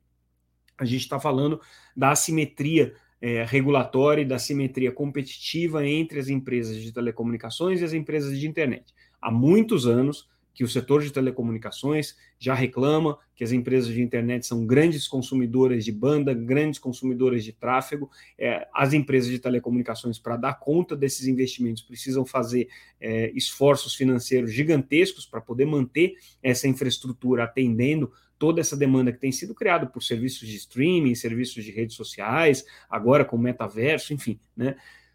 A 0.77 0.85
gente 0.85 1.01
está 1.01 1.19
falando 1.19 1.59
da 1.97 2.11
assimetria 2.11 2.95
é, 3.19 3.45
regulatória 3.45 4.21
e 4.21 4.27
da 4.27 4.37
assimetria 4.37 4.93
competitiva 4.93 5.87
entre 5.87 6.21
as 6.21 6.29
empresas 6.29 6.77
de 6.77 6.93
telecomunicações 6.93 7.81
e 7.81 7.85
as 7.85 7.95
empresas 7.95 8.39
de 8.39 8.47
internet. 8.47 8.93
Há 9.23 9.31
muitos 9.31 9.87
anos, 9.87 10.29
que 10.55 10.65
o 10.65 10.69
setor 10.69 11.03
de 11.03 11.11
telecomunicações 11.11 12.17
já 12.39 12.55
reclama 12.55 13.19
que 13.35 13.45
as 13.45 13.53
empresas 13.53 13.93
de 13.93 14.03
internet 14.03 14.47
são 14.47 14.67
grandes 14.67 15.09
consumidoras 15.09 15.85
de 15.85 15.93
banda, 15.93 16.35
grandes 16.35 16.79
consumidoras 16.79 17.45
de 17.45 17.53
tráfego. 17.53 18.11
É, 18.39 18.69
as 18.73 18.93
empresas 18.93 19.31
de 19.31 19.39
telecomunicações, 19.39 20.19
para 20.19 20.37
dar 20.37 20.55
conta 20.59 20.95
desses 20.95 21.27
investimentos, 21.27 21.83
precisam 21.83 22.25
fazer 22.25 22.69
é, 23.01 23.31
esforços 23.35 23.95
financeiros 23.95 24.53
gigantescos 24.53 25.27
para 25.27 25.41
poder 25.41 25.67
manter 25.67 26.15
essa 26.43 26.69
infraestrutura 26.69 27.45
atendendo 27.45 28.13
toda 28.39 28.61
essa 28.61 28.77
demanda 28.77 29.13
que 29.13 29.21
tem 29.21 29.31
sido 29.31 29.55
criada 29.55 29.87
por 29.87 30.03
serviços 30.03 30.49
de 30.49 30.57
streaming, 30.57 31.15
serviços 31.15 31.65
de 31.65 31.71
redes 31.71 31.95
sociais, 31.95 32.65
agora 32.91 33.25
com 33.25 33.39
metaverso, 33.39 34.13
enfim, 34.13 34.41
né? 34.57 34.75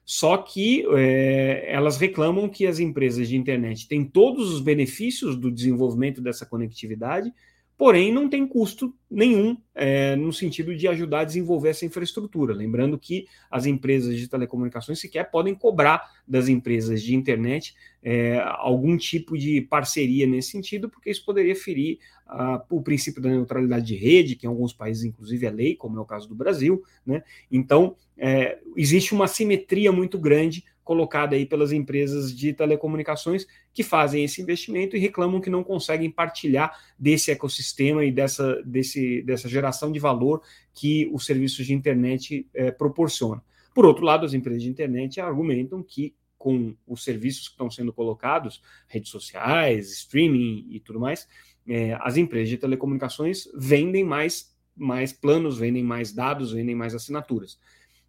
Só 0.09 0.37
que 0.37 0.87
é, 0.95 1.65
elas 1.69 1.97
reclamam 1.97 2.47
que 2.47 2.65
as 2.65 2.79
empresas 2.79 3.27
de 3.27 3.35
internet 3.35 3.89
têm 3.89 4.05
todos 4.05 4.53
os 4.53 4.61
benefícios 4.61 5.35
do 5.35 5.51
desenvolvimento 5.51 6.21
dessa 6.21 6.45
conectividade, 6.45 7.29
porém 7.77 8.11
não 8.11 8.27
tem 8.27 8.45
custo 8.47 8.93
nenhum 9.09 9.55
é, 9.75 10.15
no 10.15 10.33
sentido 10.33 10.75
de 10.75 10.87
ajudar 10.87 11.19
a 11.19 11.23
desenvolver 11.23 11.69
essa 11.69 11.85
infraestrutura. 11.85 12.53
Lembrando 12.53 12.97
que 12.97 13.27
as 13.51 13.67
empresas 13.67 14.17
de 14.17 14.27
telecomunicações 14.27 14.99
sequer 14.99 15.29
podem 15.29 15.53
cobrar 15.53 16.09
das 16.27 16.47
empresas 16.47 17.03
de 17.03 17.15
internet 17.15 17.75
é, 18.01 18.39
algum 18.39 18.97
tipo 18.97 19.37
de 19.37 19.61
parceria 19.61 20.25
nesse 20.25 20.49
sentido, 20.49 20.89
porque 20.89 21.11
isso 21.11 21.23
poderia 21.23 21.55
ferir 21.55 21.99
ah, 22.25 22.63
o 22.69 22.81
princípio 22.81 23.21
da 23.21 23.29
neutralidade 23.29 23.85
de 23.85 23.95
rede, 23.95 24.35
que 24.35 24.45
em 24.45 24.49
alguns 24.49 24.73
países, 24.73 25.03
inclusive, 25.03 25.45
é 25.45 25.51
lei, 25.51 25.75
como 25.75 25.97
é 25.97 26.01
o 26.01 26.05
caso 26.05 26.27
do 26.27 26.35
Brasil. 26.35 26.83
Né? 27.05 27.23
Então, 27.51 27.95
é, 28.17 28.57
existe 28.75 29.13
uma 29.13 29.27
simetria 29.27 29.91
muito 29.91 30.17
grande 30.17 30.65
colocada 30.87 31.35
aí 31.35 31.45
pelas 31.45 31.73
empresas 31.73 32.35
de 32.35 32.53
telecomunicações 32.53 33.45
que 33.73 33.83
fazem 33.83 34.23
esse 34.23 34.41
investimento 34.41 34.95
e 34.95 34.99
reclamam 34.99 35.41
que 35.41 35.49
não 35.49 35.63
conseguem 35.63 36.09
partilhar 36.09 36.71
desse 36.97 37.29
ecossistema 37.29 38.05
e 38.05 38.11
dessa, 38.11 38.63
desse, 38.63 39.21
dessa 39.21 39.49
geração 39.49 39.91
de 39.91 39.99
valor 39.99 40.41
que 40.73 41.09
os 41.11 41.25
serviços 41.25 41.65
de 41.65 41.73
internet 41.73 42.47
é, 42.53 42.71
proporcionam. 42.71 43.41
Por 43.75 43.85
outro 43.85 44.05
lado, 44.05 44.25
as 44.25 44.33
empresas 44.33 44.63
de 44.63 44.69
internet 44.69 45.19
argumentam 45.19 45.83
que 45.83 46.15
com 46.37 46.73
os 46.87 47.03
serviços 47.03 47.47
que 47.47 47.53
estão 47.53 47.69
sendo 47.69 47.91
colocados, 47.91 48.61
redes 48.87 49.11
sociais, 49.11 49.91
streaming 49.91 50.65
e 50.69 50.79
tudo 50.79 50.99
mais, 50.99 51.27
é, 51.67 51.97
as 51.99 52.15
empresas 52.15 52.49
de 52.49 52.57
telecomunicações 52.57 53.49
vendem 53.53 54.03
mais, 54.03 54.55
mais 54.75 55.11
planos, 55.11 55.57
vendem 55.57 55.83
mais 55.83 56.13
dados, 56.13 56.53
vendem 56.53 56.75
mais 56.75 56.95
assinaturas. 56.95 57.59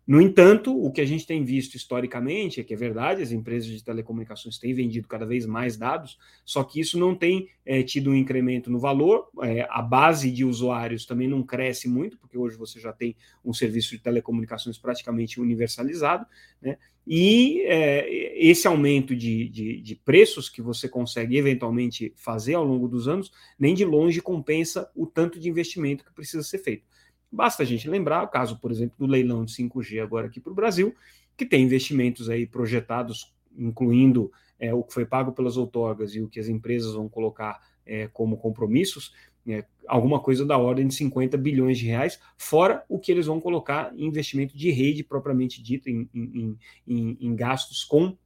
No 0.09 0.23
entanto, 0.23 0.75
o 0.75 0.91
que 0.91 1.03
a 1.03 1.05
gente 1.05 1.27
tem 1.27 1.45
visto 1.45 1.75
historicamente 1.75 2.59
é 2.59 2.65
que 2.65 2.73
é 2.73 2.77
verdade, 2.79 3.23
as 3.23 3.31
empresas 3.31 3.69
de 3.69 3.85
telecomunicações 3.85 4.57
têm 4.57 4.73
vendido 4.73 5.07
cada 5.07 5.27
vez 5.27 5.45
mais 5.45 5.77
dados, 5.77 6.19
só 6.47 6.65
que 6.65 6.81
isso 6.81 6.99
não 6.99 7.15
tem 7.15 7.51
é, 7.63 7.83
tido 7.83 8.09
um 8.09 8.15
incremento 8.15 8.71
no 8.71 8.79
valor, 8.79 9.29
é, 9.43 9.69
a 9.69 9.83
base 9.83 10.31
de 10.31 10.47
usuários 10.47 11.05
também 11.05 11.29
não 11.29 11.43
cresce 11.43 11.91
muito, 11.91 12.17
porque 12.17 12.39
hoje 12.39 12.57
você 12.57 12.81
já 12.81 12.91
tem 12.91 13.15
um 13.45 13.53
serviço 13.53 13.91
de 13.91 13.99
telecomunicações 13.99 14.79
praticamente 14.79 15.43
universalizado, 15.43 16.25
né? 16.63 16.79
E 17.07 17.63
é, 17.67 18.07
esse 18.35 18.67
aumento 18.67 19.17
de, 19.17 19.49
de, 19.49 19.81
de, 19.81 19.95
preços 19.95 20.51
que 20.51 20.61
você 20.61 20.87
consegue 20.87 21.39
eventualmente 21.39 22.13
fazer 22.17 22.53
ao 22.53 22.65
longo 22.65 22.87
dos 22.87 23.09
anos, 23.09 23.33
nem 23.59 23.75
de 23.75 23.83
longe 23.83 24.21
compensa 24.21 24.91
o 24.95 25.07
tanto 25.07 25.41
de 25.41 25.49
investimento 25.49 26.05
que 26.05 26.13
precisa 26.13 26.43
ser 26.43 26.59
feito. 26.59 26.85
Basta 27.31 27.63
a 27.63 27.67
gente 27.67 27.89
lembrar 27.89 28.23
o 28.23 28.29
caso, 28.29 28.59
por 28.59 28.71
exemplo, 28.71 28.97
do 28.99 29.07
leilão 29.07 29.45
de 29.45 29.53
5G 29.53 30.03
agora 30.03 30.27
aqui 30.27 30.41
para 30.41 30.53
o 30.53 30.57
Brasil, 30.57 30.95
que 31.37 31.45
tem 31.45 31.63
investimentos 31.63 32.29
aí 32.31 32.47
projetados, 32.47 33.35
incluindo 33.57 34.31
é, 34.59 34.73
o 34.75 34.83
que 34.83 34.93
foi 34.93 35.05
pago 35.05 35.33
pelas 35.33 35.57
outorgas 35.57 36.15
e 36.15 36.21
o 36.21 36.29
que 36.29 36.41
as 36.41 36.49
empresas 36.49 36.95
vão 36.95 37.09
colocar 37.09 37.61
é, 37.87 38.09
como 38.09 38.37
compromissos, 38.37 39.13
é, 39.47 39.65
alguma 39.87 40.21
coisa 40.21 40.45
da 40.45 40.59
ordem 40.59 40.87
de 40.87 40.95
50 40.95 41.37
bilhões 41.39 41.79
de 41.79 41.87
reais, 41.87 42.21
fora 42.37 42.85
o 42.89 42.99
que 42.99 43.11
eles 43.11 43.27
vão 43.27 43.41
colocar 43.41 43.93
em 43.95 44.07
investimento 44.07 44.57
de 44.57 44.71
rede 44.71 45.03
propriamente 45.03 45.63
dito, 45.63 45.89
em, 45.89 46.09
em, 46.15 46.59
em, 46.87 47.17
em 47.21 47.37
gastos 47.37 47.85
com 47.85 48.17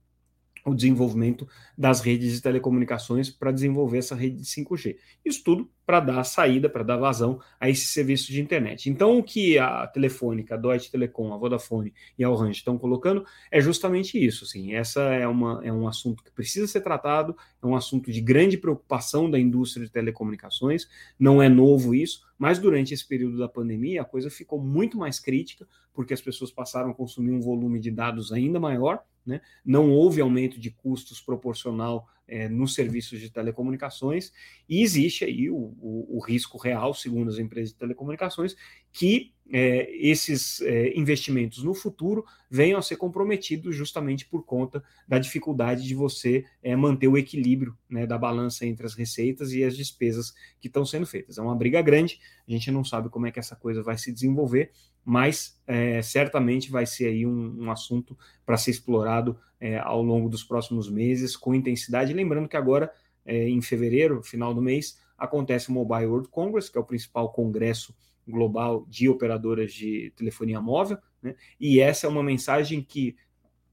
o 0.64 0.74
desenvolvimento 0.74 1.46
das 1.76 2.00
redes 2.00 2.32
de 2.32 2.40
telecomunicações 2.40 3.30
para 3.30 3.52
desenvolver 3.52 3.98
essa 3.98 4.14
rede 4.14 4.36
de 4.36 4.44
5G. 4.44 4.96
Isso 5.24 5.42
tudo 5.42 5.70
para 5.84 6.00
dar 6.00 6.24
saída, 6.24 6.68
para 6.68 6.82
dar 6.82 6.96
vazão 6.96 7.40
a 7.58 7.68
esse 7.68 7.86
serviço 7.86 8.30
de 8.30 8.40
internet. 8.40 8.88
Então, 8.88 9.18
o 9.18 9.22
que 9.22 9.58
a 9.58 9.86
Telefônica, 9.86 10.54
a 10.54 10.58
Deutsche 10.58 10.90
Telekom, 10.90 11.32
a 11.32 11.36
Vodafone 11.36 11.92
e 12.18 12.24
a 12.24 12.30
Orange 12.30 12.58
estão 12.58 12.78
colocando 12.78 13.24
é 13.50 13.60
justamente 13.60 14.22
isso. 14.24 14.44
Assim, 14.44 14.74
essa 14.74 15.00
é, 15.02 15.26
uma, 15.26 15.60
é 15.64 15.72
um 15.72 15.88
assunto 15.88 16.22
que 16.22 16.30
precisa 16.30 16.66
ser 16.66 16.80
tratado, 16.80 17.36
é 17.62 17.66
um 17.66 17.74
assunto 17.74 18.10
de 18.12 18.20
grande 18.20 18.56
preocupação 18.56 19.30
da 19.30 19.38
indústria 19.38 19.84
de 19.84 19.92
telecomunicações, 19.92 20.88
não 21.18 21.42
é 21.42 21.48
novo 21.48 21.94
isso, 21.94 22.22
mas 22.38 22.58
durante 22.58 22.94
esse 22.94 23.06
período 23.06 23.38
da 23.38 23.48
pandemia 23.48 24.02
a 24.02 24.04
coisa 24.04 24.30
ficou 24.30 24.60
muito 24.60 24.96
mais 24.96 25.18
crítica, 25.18 25.66
porque 25.92 26.14
as 26.14 26.20
pessoas 26.20 26.50
passaram 26.50 26.90
a 26.90 26.94
consumir 26.94 27.32
um 27.32 27.40
volume 27.40 27.78
de 27.78 27.90
dados 27.90 28.32
ainda 28.32 28.58
maior, 28.58 29.02
né? 29.24 29.40
Não 29.64 29.90
houve 29.90 30.20
aumento 30.20 30.58
de 30.58 30.70
custos 30.70 31.20
proporcional 31.20 32.08
é, 32.26 32.48
nos 32.48 32.74
serviços 32.74 33.20
de 33.20 33.30
telecomunicações, 33.30 34.32
e 34.68 34.82
existe 34.82 35.24
aí 35.24 35.50
o, 35.50 35.56
o, 35.56 36.18
o, 36.18 36.24
risco 36.24 36.56
real, 36.58 36.94
segundo 36.94 37.28
as 37.28 37.38
empresas 37.38 37.72
de 37.72 37.78
telecomunicações, 37.78 38.56
que 38.92 39.32
é, 39.52 39.94
esses 39.94 40.60
é, 40.62 40.96
investimentos 40.98 41.62
no 41.62 41.74
futuro 41.74 42.24
venham 42.50 42.78
a 42.78 42.82
ser 42.82 42.96
comprometidos 42.96 43.76
justamente 43.76 44.24
por 44.26 44.44
conta 44.44 44.82
da 45.06 45.18
dificuldade 45.18 45.82
de 45.82 45.94
você 45.94 46.44
é, 46.62 46.74
manter 46.74 47.08
o 47.08 47.18
equilíbrio 47.18 47.76
né, 47.88 48.06
da 48.06 48.16
balança 48.16 48.64
entre 48.64 48.86
as 48.86 48.94
receitas 48.94 49.52
e 49.52 49.62
as 49.62 49.76
despesas 49.76 50.32
que 50.58 50.68
estão 50.68 50.86
sendo 50.86 51.06
feitas. 51.06 51.36
É 51.36 51.42
uma 51.42 51.56
briga 51.56 51.82
grande, 51.82 52.18
a 52.48 52.50
gente 52.50 52.70
não 52.70 52.84
sabe 52.84 53.10
como 53.10 53.26
é 53.26 53.30
que 53.30 53.38
essa 53.38 53.56
coisa 53.56 53.82
vai 53.82 53.98
se 53.98 54.12
desenvolver, 54.12 54.70
mas 55.04 55.60
é, 55.66 56.00
certamente 56.02 56.70
vai 56.70 56.86
ser 56.86 57.06
aí 57.06 57.26
um, 57.26 57.64
um 57.64 57.70
assunto 57.70 58.16
para 58.46 58.56
ser 58.56 58.70
explorado 58.70 59.38
é, 59.60 59.78
ao 59.78 60.02
longo 60.02 60.28
dos 60.28 60.44
próximos 60.44 60.90
meses 60.90 61.36
com 61.36 61.54
intensidade. 61.54 62.12
Lembrando 62.12 62.48
que 62.48 62.56
agora, 62.56 62.92
é, 63.24 63.48
em 63.48 63.60
fevereiro, 63.60 64.22
final 64.22 64.52
do 64.54 64.62
mês, 64.62 65.00
acontece 65.16 65.68
o 65.68 65.72
Mobile 65.72 66.06
World 66.06 66.28
Congress, 66.28 66.70
que 66.70 66.78
é 66.78 66.80
o 66.80 66.84
principal 66.84 67.30
congresso 67.32 67.94
global 68.26 68.84
de 68.88 69.08
operadoras 69.08 69.72
de 69.72 70.12
telefonia 70.16 70.60
móvel, 70.60 70.98
né? 71.20 71.34
e 71.58 71.80
essa 71.80 72.06
é 72.06 72.10
uma 72.10 72.22
mensagem 72.22 72.82
que, 72.82 73.16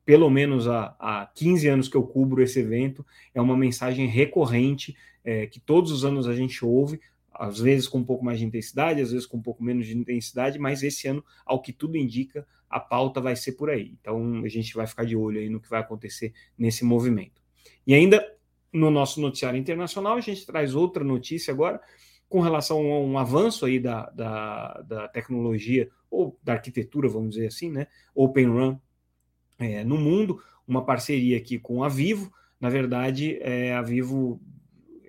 pelo 0.03 0.29
menos 0.29 0.67
há, 0.67 0.95
há 1.00 1.29
15 1.36 1.67
anos 1.67 1.88
que 1.88 1.95
eu 1.95 2.03
cubro 2.03 2.41
esse 2.41 2.59
evento, 2.59 3.05
é 3.33 3.41
uma 3.41 3.55
mensagem 3.55 4.07
recorrente 4.07 4.95
é, 5.24 5.45
que 5.45 5.59
todos 5.59 5.91
os 5.91 6.03
anos 6.03 6.27
a 6.27 6.36
gente 6.36 6.65
ouve, 6.65 7.00
às 7.39 7.60
vezes 7.60 7.88
com 7.88 8.00
um 8.00 8.03
pouco 8.03 8.24
mais 8.24 8.38
de 8.39 8.46
intensidade, 8.46 9.01
às 9.01 9.12
vezes 9.12 9.25
com 9.25 9.38
um 9.38 9.41
pouco 9.41 9.63
menos 9.63 9.88
de 9.88 9.98
intensidade, 9.98 10.60
mas 10.60 10.84
esse 10.84 11.08
ano, 11.08 11.24
ao 11.46 11.62
que 11.62 11.72
tudo 11.72 11.96
indica, 11.96 12.46
a 12.69 12.79
pauta 12.79 13.22
vai 13.22 13.36
ser 13.36 13.53
por 13.53 13.69
aí. 13.69 13.96
Então 14.00 14.43
a 14.43 14.50
gente 14.50 14.75
vai 14.75 14.86
ficar 14.86 15.05
de 15.05 15.15
olho 15.15 15.39
aí 15.39 15.50
no 15.50 15.60
que 15.60 15.69
vai 15.69 15.79
acontecer 15.79 16.34
nesse 16.58 16.84
movimento. 16.84 17.41
E 17.88 17.93
ainda 17.93 18.25
no 18.74 18.91
nosso 18.91 19.22
noticiário 19.22 19.58
internacional, 19.58 20.17
a 20.17 20.22
gente 20.22 20.46
traz 20.46 20.75
outra 20.75 21.03
notícia 21.03 21.53
agora 21.53 21.81
com 22.27 22.41
relação 22.41 22.77
a 22.91 23.00
um 23.00 23.17
avanço 23.17 23.65
aí 23.65 23.79
da, 23.79 24.10
da, 24.12 24.81
da 24.81 25.08
tecnologia 25.08 25.89
ou 26.12 26.38
da 26.43 26.53
arquitetura, 26.53 27.08
vamos 27.08 27.31
dizer 27.31 27.48
assim, 27.48 27.72
né? 27.72 27.88
Open 28.13 28.48
Run 28.48 28.77
é, 29.58 29.84
no 29.84 29.98
mundo, 29.98 30.41
uma 30.67 30.86
parceria 30.86 31.38
aqui 31.38 31.58
com 31.58 31.84
a 31.84 31.89
Vivo. 31.89 32.31
Na 32.60 32.69
verdade, 32.69 33.39
é, 33.41 33.74
a 33.74 33.81
Vivo 33.81 34.39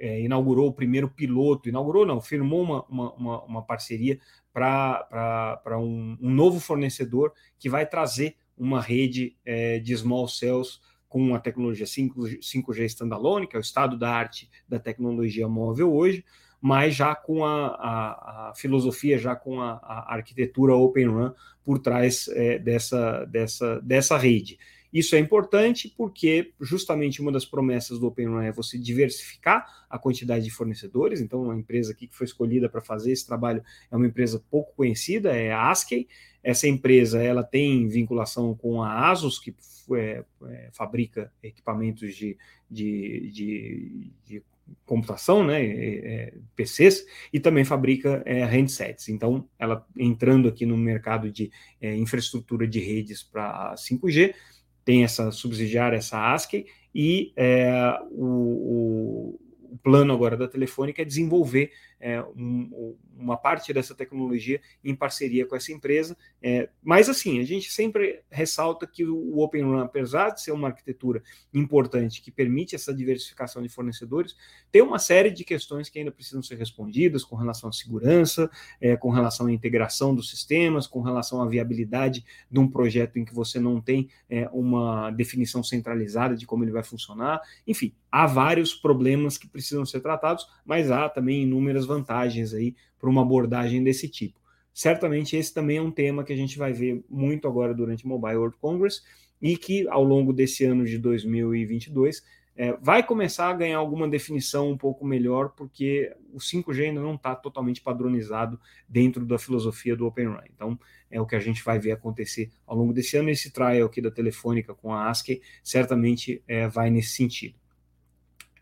é, 0.01 0.21
inaugurou 0.21 0.69
o 0.69 0.73
primeiro 0.73 1.09
piloto, 1.09 1.69
inaugurou 1.69 2.07
não, 2.07 2.21
firmou 2.21 2.63
uma, 2.63 2.85
uma, 2.87 3.13
uma, 3.13 3.45
uma 3.45 3.63
parceria 3.63 4.19
para 4.53 5.79
um, 5.79 6.17
um, 6.21 6.31
novo 6.31 6.59
fornecedor 6.59 7.33
que 7.59 7.69
vai 7.69 7.87
trazer 7.87 8.37
uma 8.57 8.81
rede 8.81 9.37
é, 9.45 9.79
de 9.79 9.97
small 9.97 10.27
cells 10.27 10.81
com 11.09 11.35
a 11.35 11.39
tecnologia 11.39 11.87
5, 11.87 12.21
5G 12.21 12.85
standalone, 12.87 13.47
que 13.47 13.57
é 13.57 13.59
o 13.59 13.61
estado 13.61 13.99
da 13.99 14.11
arte 14.11 14.49
da 14.69 14.79
tecnologia 14.79 15.47
móvel 15.47 15.93
hoje, 15.93 16.25
mas 16.61 16.95
já 16.95 17.15
com 17.15 17.45
a, 17.45 17.67
a, 17.67 18.51
a 18.51 18.55
filosofia, 18.55 19.19
já 19.19 19.35
com 19.35 19.61
a, 19.61 19.73
a, 19.83 20.15
arquitetura 20.15 20.75
Open 20.75 21.07
Run 21.07 21.33
por 21.65 21.79
trás 21.79 22.29
é, 22.29 22.59
dessa, 22.59 23.25
dessa, 23.27 23.81
dessa 23.81 24.17
rede. 24.17 24.59
Isso 24.93 25.15
é 25.15 25.19
importante 25.19 25.93
porque 25.97 26.53
justamente 26.61 27.21
uma 27.21 27.31
das 27.31 27.45
promessas 27.45 27.99
do 27.99 28.07
Open 28.07 28.27
Run 28.27 28.41
é 28.41 28.53
você 28.53 28.77
diversificar 28.79 29.87
a 29.89 29.99
quantidade 29.99 30.45
de 30.45 30.51
fornecedores. 30.51 31.21
Então, 31.21 31.51
a 31.51 31.57
empresa 31.57 31.93
aqui 31.93 32.09
que 32.09 32.17
foi 32.17 32.27
escolhida 32.27 32.69
para 32.69 32.81
fazer 32.81 33.13
esse 33.13 33.27
trabalho 33.27 33.63
é 33.91 33.97
uma 33.97 34.07
empresa 34.07 34.43
pouco 34.51 34.75
conhecida, 34.75 35.37
é 35.37 35.53
a 35.53 35.71
ASCII. 35.71 36.09
Essa 36.43 36.67
empresa 36.67 37.23
ela 37.23 37.45
tem 37.45 37.87
vinculação 37.87 38.55
com 38.55 38.83
a 38.83 39.11
ASUS, 39.11 39.39
que 39.39 39.55
é, 39.95 40.25
é, 40.47 40.71
fabrica 40.73 41.33
equipamentos 41.43 42.15
de, 42.15 42.37
de, 42.71 43.31
de, 43.31 44.13
de 44.25 44.43
computação, 44.85 45.45
né, 45.45 45.65
é, 45.65 46.35
PCs, 46.57 47.05
e 47.33 47.39
também 47.41 47.65
fabrica 47.65 48.23
é, 48.25 48.45
handsets. 48.45 49.09
Então, 49.09 49.49
ela 49.59 49.87
entrando 49.97 50.49
aqui 50.49 50.65
no 50.65 50.77
mercado 50.77 51.31
de 51.31 51.51
é, 51.81 51.95
infraestrutura 51.97 52.67
de 52.67 52.81
redes 52.81 53.23
para 53.23 53.75
5G, 53.75 54.35
tem 54.85 55.05
essa 55.05 55.31
subsidiária, 55.31 55.97
essa 55.97 56.33
ASCII, 56.33 56.67
e 56.95 57.33
é, 57.37 57.99
o, 58.11 59.39
o, 59.73 59.79
plano 59.83 60.13
agora 60.13 60.37
da 60.37 60.49
Telefônica 60.49 61.01
é 61.01 61.05
desenvolver 61.05 61.73
é, 62.01 62.23
um, 62.37 62.97
uma 63.17 63.37
parte 63.37 63.73
dessa 63.73 63.95
tecnologia 63.95 64.61
em 64.83 64.95
parceria 64.95 65.47
com 65.47 65.55
essa 65.55 65.71
empresa. 65.73 66.17
É, 66.43 66.69
mas, 66.83 67.09
assim, 67.09 67.39
a 67.41 67.45
gente 67.45 67.71
sempre 67.71 68.23
ressalta 68.31 68.87
que 68.87 69.05
o 69.05 69.39
Open 69.41 69.63
Run, 69.63 69.79
apesar 69.79 70.31
de 70.31 70.41
ser 70.43 70.53
uma 70.53 70.69
arquitetura 70.69 71.23
importante 71.53 72.23
que 72.23 72.31
permite 72.31 72.75
essa 72.75 72.95
diversificação 72.95 73.63
de 73.63 73.69
fornecedores, 73.69 74.35
tem 74.73 74.81
uma 74.81 74.99
série 74.99 75.31
de 75.31 75.45
questões 75.45 75.89
que 75.89 75.99
ainda 75.99 76.11
precisam 76.11 76.43
ser 76.43 76.57
respondidas 76.57 77.25
com 77.25 77.37
relação 77.37 77.69
à 77.69 77.73
segurança, 77.73 78.51
é, 78.81 78.97
com 78.97 79.11
relação 79.11 79.47
à 79.47 79.53
integração 79.53 80.15
dos 80.15 80.31
sistemas, 80.31 80.87
com 80.87 81.01
relação 81.03 81.43
à 81.43 81.49
viabilidade 81.49 82.25
de 82.51 82.59
um 82.59 82.69
projeto 82.69 83.19
em 83.19 83.25
que 83.25 83.35
você 83.35 83.61
não 83.61 83.81
tem 83.81 84.09
é, 84.29 84.49
uma 84.53 85.11
definição 85.11 85.63
centralizada 85.63 86.35
de 86.37 86.47
como 86.47 86.65
ele 86.65 86.73
vai 86.73 86.83
funcionar. 86.83 87.41
Enfim, 87.67 87.93
há 88.11 88.27
vários 88.27 88.75
problemas 88.75 89.37
que 89.37 89.47
precisam 89.47 89.85
ser 89.85 90.01
tratados, 90.01 90.47
mas 90.65 90.91
há 90.91 91.09
também 91.09 91.43
inúmeras 91.43 91.87
vantagens 91.91 92.55
aí 92.55 92.77
para 92.99 93.11
uma 93.11 93.23
abordagem 93.23 93.83
desse 93.83 94.09
tipo. 94.09 94.39
Certamente 94.73 95.37
esse 95.37 95.53
também 95.53 95.79
é 95.79 95.83
um 95.83 95.91
tema 95.91 96.23
que 96.23 96.33
a 96.33 96.37
gente 96.37 96.57
vai 96.57 96.73
ver 96.73 97.05
muito 97.11 97.49
agora 97.49 97.75
durante 97.75 98.05
o 98.05 98.09
Mobile 98.09 98.37
World 98.37 98.57
Congress 98.61 99.03
e 99.43 99.57
que 99.57 99.89
ao 99.89 100.05
longo 100.05 100.33
desse 100.33 100.65
ano 100.65 100.85
de 100.85 100.97
2022 100.99 102.23
é, 102.57 102.77
vai 102.81 103.03
começar 103.03 103.49
a 103.49 103.55
ganhar 103.55 103.79
alguma 103.79 104.09
definição 104.09 104.71
um 104.71 104.77
pouco 104.77 105.05
melhor, 105.05 105.51
porque 105.57 106.15
o 106.33 106.39
5G 106.39 106.89
ainda 106.89 107.01
não 107.01 107.15
está 107.15 107.35
totalmente 107.35 107.81
padronizado 107.81 108.61
dentro 108.89 109.25
da 109.25 109.39
filosofia 109.39 109.97
do 109.97 110.07
Open 110.07 110.27
Run. 110.27 110.43
Então, 110.55 110.79
é 111.11 111.21
o 111.21 111.27
que 111.27 111.35
a 111.35 111.41
gente 111.41 111.65
vai 111.65 111.79
ver 111.79 111.93
acontecer 111.93 112.51
ao 112.67 112.77
longo 112.77 112.93
desse 112.93 113.17
ano. 113.17 113.31
Esse 113.31 113.51
trial 113.51 113.87
aqui 113.87 114.03
da 114.03 114.11
Telefônica 114.11 114.75
com 114.75 114.93
a 114.93 115.09
ASCII 115.09 115.41
certamente 115.65 116.43
é, 116.47 116.69
vai 116.69 116.91
nesse 116.91 117.11
sentido. 117.17 117.55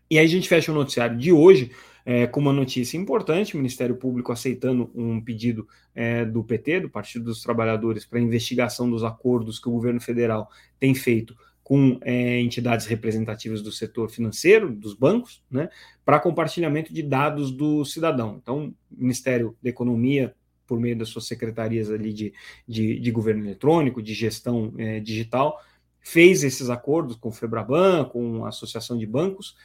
E 0.09 0.17
aí 0.17 0.25
a 0.25 0.29
gente 0.29 0.49
fecha 0.49 0.71
o 0.71 0.75
noticiário 0.75 1.17
de 1.17 1.31
hoje 1.31 1.71
é, 2.05 2.25
com 2.27 2.39
uma 2.39 2.53
notícia 2.53 2.97
importante: 2.97 3.53
o 3.53 3.57
Ministério 3.57 3.95
Público 3.95 4.31
aceitando 4.31 4.89
um 4.95 5.21
pedido 5.21 5.67
é, 5.93 6.25
do 6.25 6.43
PT, 6.43 6.81
do 6.81 6.89
Partido 6.89 7.25
dos 7.25 7.41
Trabalhadores, 7.41 8.05
para 8.05 8.19
investigação 8.19 8.89
dos 8.89 9.03
acordos 9.03 9.59
que 9.59 9.69
o 9.69 9.71
governo 9.71 10.01
federal 10.01 10.49
tem 10.79 10.95
feito 10.95 11.35
com 11.63 11.99
é, 12.01 12.39
entidades 12.39 12.87
representativas 12.87 13.61
do 13.61 13.71
setor 13.71 14.09
financeiro, 14.09 14.71
dos 14.71 14.95
bancos, 14.95 15.43
né, 15.51 15.69
para 16.03 16.19
compartilhamento 16.19 16.91
de 16.91 17.03
dados 17.03 17.51
do 17.51 17.85
cidadão. 17.85 18.39
Então, 18.41 18.73
o 18.91 19.01
Ministério 19.03 19.55
da 19.61 19.69
Economia 19.69 20.33
por 20.69 20.79
meio 20.79 20.95
das 20.95 21.09
suas 21.09 21.25
secretarias 21.25 21.89
ali 21.89 22.13
de, 22.13 22.31
de, 22.67 22.99
de 22.99 23.11
governo 23.11 23.43
eletrônico, 23.43 24.03
de 24.03 24.13
gestão 24.13 24.71
é, 24.77 24.99
digital, 24.99 25.59
fez 25.99 26.43
esses 26.43 26.69
acordos 26.69 27.15
com 27.15 27.29
o 27.29 27.31
Febraban, 27.31 28.05
com 28.05 28.45
a 28.45 28.49
Associação 28.49 28.95
de 28.95 29.07
Bancos, 29.07 29.57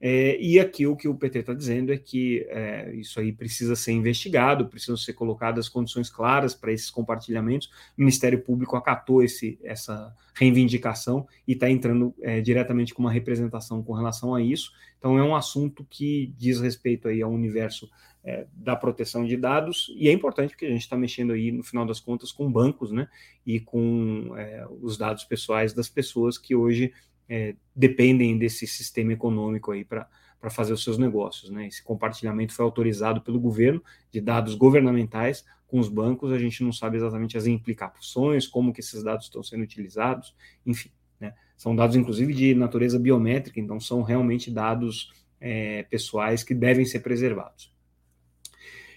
é, 0.00 0.38
e 0.40 0.60
aqui 0.60 0.86
o 0.86 0.94
que 0.94 1.08
o 1.08 1.14
PT 1.14 1.38
está 1.38 1.54
dizendo 1.54 1.92
é 1.92 1.96
que 1.96 2.46
é, 2.50 2.94
isso 2.94 3.18
aí 3.18 3.32
precisa 3.32 3.74
ser 3.74 3.92
investigado, 3.92 4.68
precisam 4.68 4.96
ser 4.96 5.14
colocadas 5.14 5.68
condições 5.68 6.10
claras 6.10 6.54
para 6.54 6.72
esses 6.72 6.90
compartilhamentos. 6.90 7.68
O 7.96 8.00
Ministério 8.00 8.40
Público 8.42 8.76
acatou 8.76 9.22
esse, 9.22 9.58
essa 9.64 10.14
reivindicação 10.34 11.26
e 11.48 11.52
está 11.52 11.70
entrando 11.70 12.14
é, 12.20 12.40
diretamente 12.42 12.92
com 12.92 13.02
uma 13.02 13.12
representação 13.12 13.82
com 13.82 13.94
relação 13.94 14.34
a 14.34 14.42
isso. 14.42 14.70
Então 14.98 15.18
é 15.18 15.22
um 15.22 15.34
assunto 15.34 15.86
que 15.88 16.32
diz 16.36 16.60
respeito 16.60 17.08
aí 17.08 17.22
ao 17.22 17.30
universo 17.30 17.88
é, 18.22 18.46
da 18.52 18.76
proteção 18.76 19.24
de 19.24 19.36
dados 19.36 19.94
e 19.96 20.08
é 20.08 20.12
importante 20.12 20.50
porque 20.50 20.66
a 20.66 20.70
gente 20.70 20.82
está 20.82 20.96
mexendo 20.96 21.32
aí 21.32 21.50
no 21.52 21.62
final 21.62 21.86
das 21.86 22.00
contas 22.00 22.32
com 22.32 22.50
bancos, 22.50 22.90
né, 22.90 23.08
e 23.46 23.60
com 23.60 24.34
é, 24.36 24.66
os 24.82 24.98
dados 24.98 25.24
pessoais 25.24 25.72
das 25.72 25.88
pessoas 25.88 26.36
que 26.36 26.54
hoje 26.54 26.92
é, 27.28 27.54
dependem 27.74 28.38
desse 28.38 28.66
sistema 28.66 29.12
econômico 29.12 29.72
aí 29.72 29.84
para 29.84 30.08
fazer 30.50 30.72
os 30.72 30.82
seus 30.82 30.98
negócios. 30.98 31.50
Né? 31.50 31.66
Esse 31.66 31.82
compartilhamento 31.82 32.52
foi 32.52 32.64
autorizado 32.64 33.20
pelo 33.20 33.40
governo 33.40 33.82
de 34.10 34.20
dados 34.20 34.54
governamentais 34.54 35.44
com 35.66 35.80
os 35.80 35.88
bancos, 35.88 36.32
a 36.32 36.38
gente 36.38 36.62
não 36.62 36.72
sabe 36.72 36.96
exatamente 36.96 37.36
as 37.36 37.46
implicações, 37.46 38.46
como 38.46 38.72
que 38.72 38.80
esses 38.80 39.02
dados 39.02 39.26
estão 39.26 39.42
sendo 39.42 39.64
utilizados, 39.64 40.34
enfim. 40.64 40.90
Né? 41.18 41.34
São 41.56 41.74
dados, 41.74 41.96
inclusive, 41.96 42.32
de 42.32 42.54
natureza 42.54 42.98
biométrica, 42.98 43.58
então 43.58 43.80
são 43.80 44.02
realmente 44.02 44.48
dados 44.48 45.12
é, 45.40 45.82
pessoais 45.84 46.44
que 46.44 46.54
devem 46.54 46.84
ser 46.84 47.00
preservados. 47.00 47.74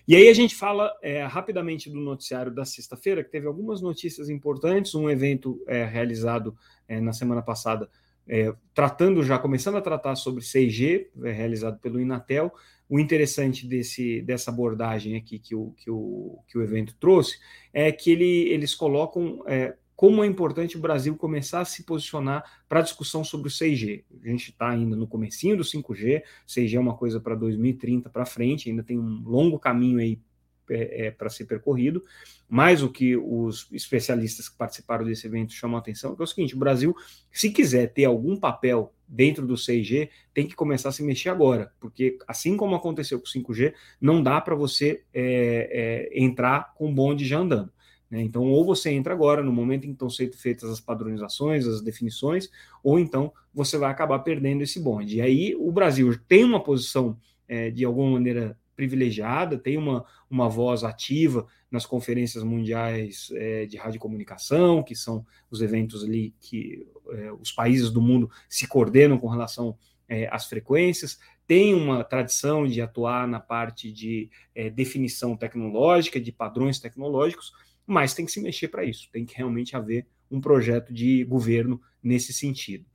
E 0.08 0.16
aí 0.16 0.28
a 0.28 0.34
gente 0.34 0.56
fala 0.56 0.92
é, 1.04 1.24
rapidamente 1.24 1.88
do 1.88 2.00
noticiário 2.00 2.52
da 2.52 2.66
sexta-feira, 2.66 3.24
que 3.24 3.30
teve 3.30 3.46
algumas 3.46 3.80
notícias 3.80 4.28
importantes, 4.28 4.96
um 4.96 5.08
evento 5.08 5.64
é, 5.68 5.86
realizado 5.86 6.58
é, 6.88 7.00
na 7.00 7.14
semana 7.14 7.44
passada 7.44 7.88
é, 8.30 8.54
tratando 8.76 9.24
já, 9.24 9.40
começando 9.40 9.78
a 9.78 9.82
tratar 9.82 10.16
sobre 10.16 10.44
6G, 10.44 11.08
é, 11.24 11.32
realizado 11.32 11.80
pelo 11.80 12.00
Inatel. 12.00 12.54
O 12.88 13.00
interessante 13.00 13.68
desse, 13.68 14.22
dessa 14.22 14.52
abordagem 14.52 15.16
aqui 15.16 15.40
que 15.40 15.56
o, 15.56 15.74
que, 15.78 15.90
o, 15.90 16.40
que 16.48 16.58
o 16.58 16.62
evento 16.62 16.96
trouxe 17.00 17.40
é 17.74 17.92
que 17.92 18.12
ele, 18.12 18.50
eles 18.50 18.76
colocam 18.76 19.44
é, 19.48 19.76
como 19.96 20.24
é 20.24 20.28
importante 20.28 20.78
o 20.78 20.80
Brasil 20.80 21.16
começar 21.18 21.62
a 21.62 21.66
se 21.66 21.84
posicionar 21.84 22.62
para 22.70 22.80
a 22.80 22.84
discussão 22.84 23.24
sobre 23.24 23.50
o 23.50 23.52
6G. 23.52 24.04
A 24.24 24.28
gente 24.30 24.52
está 24.52 24.70
ainda 24.70 24.96
no 24.96 25.08
comecinho 25.08 25.58
do 25.58 25.64
5G, 25.64 26.24
6G 26.48 26.76
é 26.76 26.80
uma 26.80 26.96
coisa 26.96 27.20
para 27.20 27.36
2030 27.36 28.10
para 28.10 28.26
frente, 28.26 28.70
ainda 28.70 28.84
tem 28.84 28.98
um 28.98 29.22
longo 29.26 29.60
caminho 29.60 30.00
aí 30.00 30.20
é, 30.70 31.12
para 31.12 31.30
ser 31.30 31.46
percorrido, 31.46 32.04
mas 32.48 32.82
o 32.82 32.90
que 32.90 33.16
os 33.16 33.68
especialistas 33.72 34.50
que 34.50 34.58
participaram 34.58 35.06
desse 35.06 35.28
evento 35.28 35.54
chamam 35.54 35.78
a 35.78 35.80
atenção 35.80 36.12
é, 36.12 36.22
é 36.22 36.24
o 36.24 36.28
seguinte: 36.28 36.56
o 36.56 36.60
Brasil, 36.60 36.96
se 37.32 37.50
quiser 37.52 37.94
ter 37.94 38.06
algum 38.06 38.36
papel 38.36 38.94
dentro 39.08 39.46
do 39.46 39.56
6G, 39.56 40.10
tem 40.34 40.48
que 40.48 40.56
começar 40.56 40.90
a 40.90 40.92
se 40.92 41.04
mexer 41.04 41.30
agora, 41.30 41.74
porque 41.80 42.18
assim 42.28 42.56
como 42.56 42.76
aconteceu 42.76 43.20
com 43.20 43.26
o 43.26 43.30
5G, 43.30 43.74
não 44.00 44.22
dá 44.22 44.40
para 44.40 44.56
você 44.56 45.04
é, 45.14 46.10
é, 46.14 46.22
entrar 46.22 46.74
com 46.76 46.90
o 46.90 46.94
bonde 46.94 47.26
já 47.26 47.40
andando. 47.40 47.72
Né? 48.10 48.22
Então, 48.22 48.44
ou 48.44 48.66
você 48.66 48.90
entra 48.90 49.14
agora, 49.14 49.44
no 49.44 49.52
momento 49.52 49.86
em 49.86 49.90
que 49.90 49.94
estão 49.94 50.10
sendo 50.10 50.36
feitas 50.36 50.70
as 50.70 50.80
padronizações, 50.80 51.68
as 51.68 51.82
definições, 51.82 52.50
ou 52.84 53.00
então 53.00 53.32
você 53.54 53.78
vai 53.78 53.92
acabar 53.92 54.20
perdendo 54.20 54.64
esse 54.64 54.80
bonde. 54.80 55.18
E 55.18 55.22
aí 55.22 55.56
o 55.56 55.72
Brasil 55.72 56.18
tem 56.28 56.44
uma 56.44 56.62
posição 56.62 57.18
é, 57.48 57.70
de 57.70 57.86
alguma 57.86 58.12
maneira 58.12 58.58
privilegiada, 58.80 59.58
tem 59.58 59.76
uma, 59.76 60.06
uma 60.30 60.48
voz 60.48 60.86
ativa 60.86 61.46
nas 61.70 61.86
conferências 61.86 62.46
mundiais 62.46 63.30
é, 63.34 63.66
de 63.66 63.76
radiocomunicação, 63.76 64.82
que 64.82 64.96
são 64.96 65.26
os 65.52 65.62
eventos 65.62 66.02
ali 66.02 66.34
que 66.40 66.88
é, 67.12 67.30
os 67.34 67.52
países 67.52 67.92
do 67.92 68.02
mundo 68.02 68.32
se 68.48 68.66
coordenam 68.66 69.18
com 69.18 69.28
relação 69.28 69.78
é, 70.08 70.30
às 70.32 70.46
frequências, 70.46 71.20
tem 71.46 71.74
uma 71.74 72.06
tradição 72.06 72.66
de 72.66 72.82
atuar 72.82 73.28
na 73.28 73.42
parte 73.42 73.92
de 73.92 74.30
é, 74.56 74.70
definição 74.70 75.36
tecnológica, 75.36 76.22
de 76.22 76.32
padrões 76.32 76.80
tecnológicos, 76.80 77.52
mas 77.86 78.13
tem 78.13 78.26
que 78.26 78.32
se 78.32 78.42
mexer 78.42 78.70
para 78.70 78.86
isso, 78.86 79.10
tem 79.12 79.26
que 79.26 79.36
realmente 79.36 79.76
haver 79.76 80.08
um 80.32 80.39
projeto 80.39 80.94
de 80.94 81.26
governo 81.26 81.82
nesse 82.02 82.32
sentido. 82.32 82.86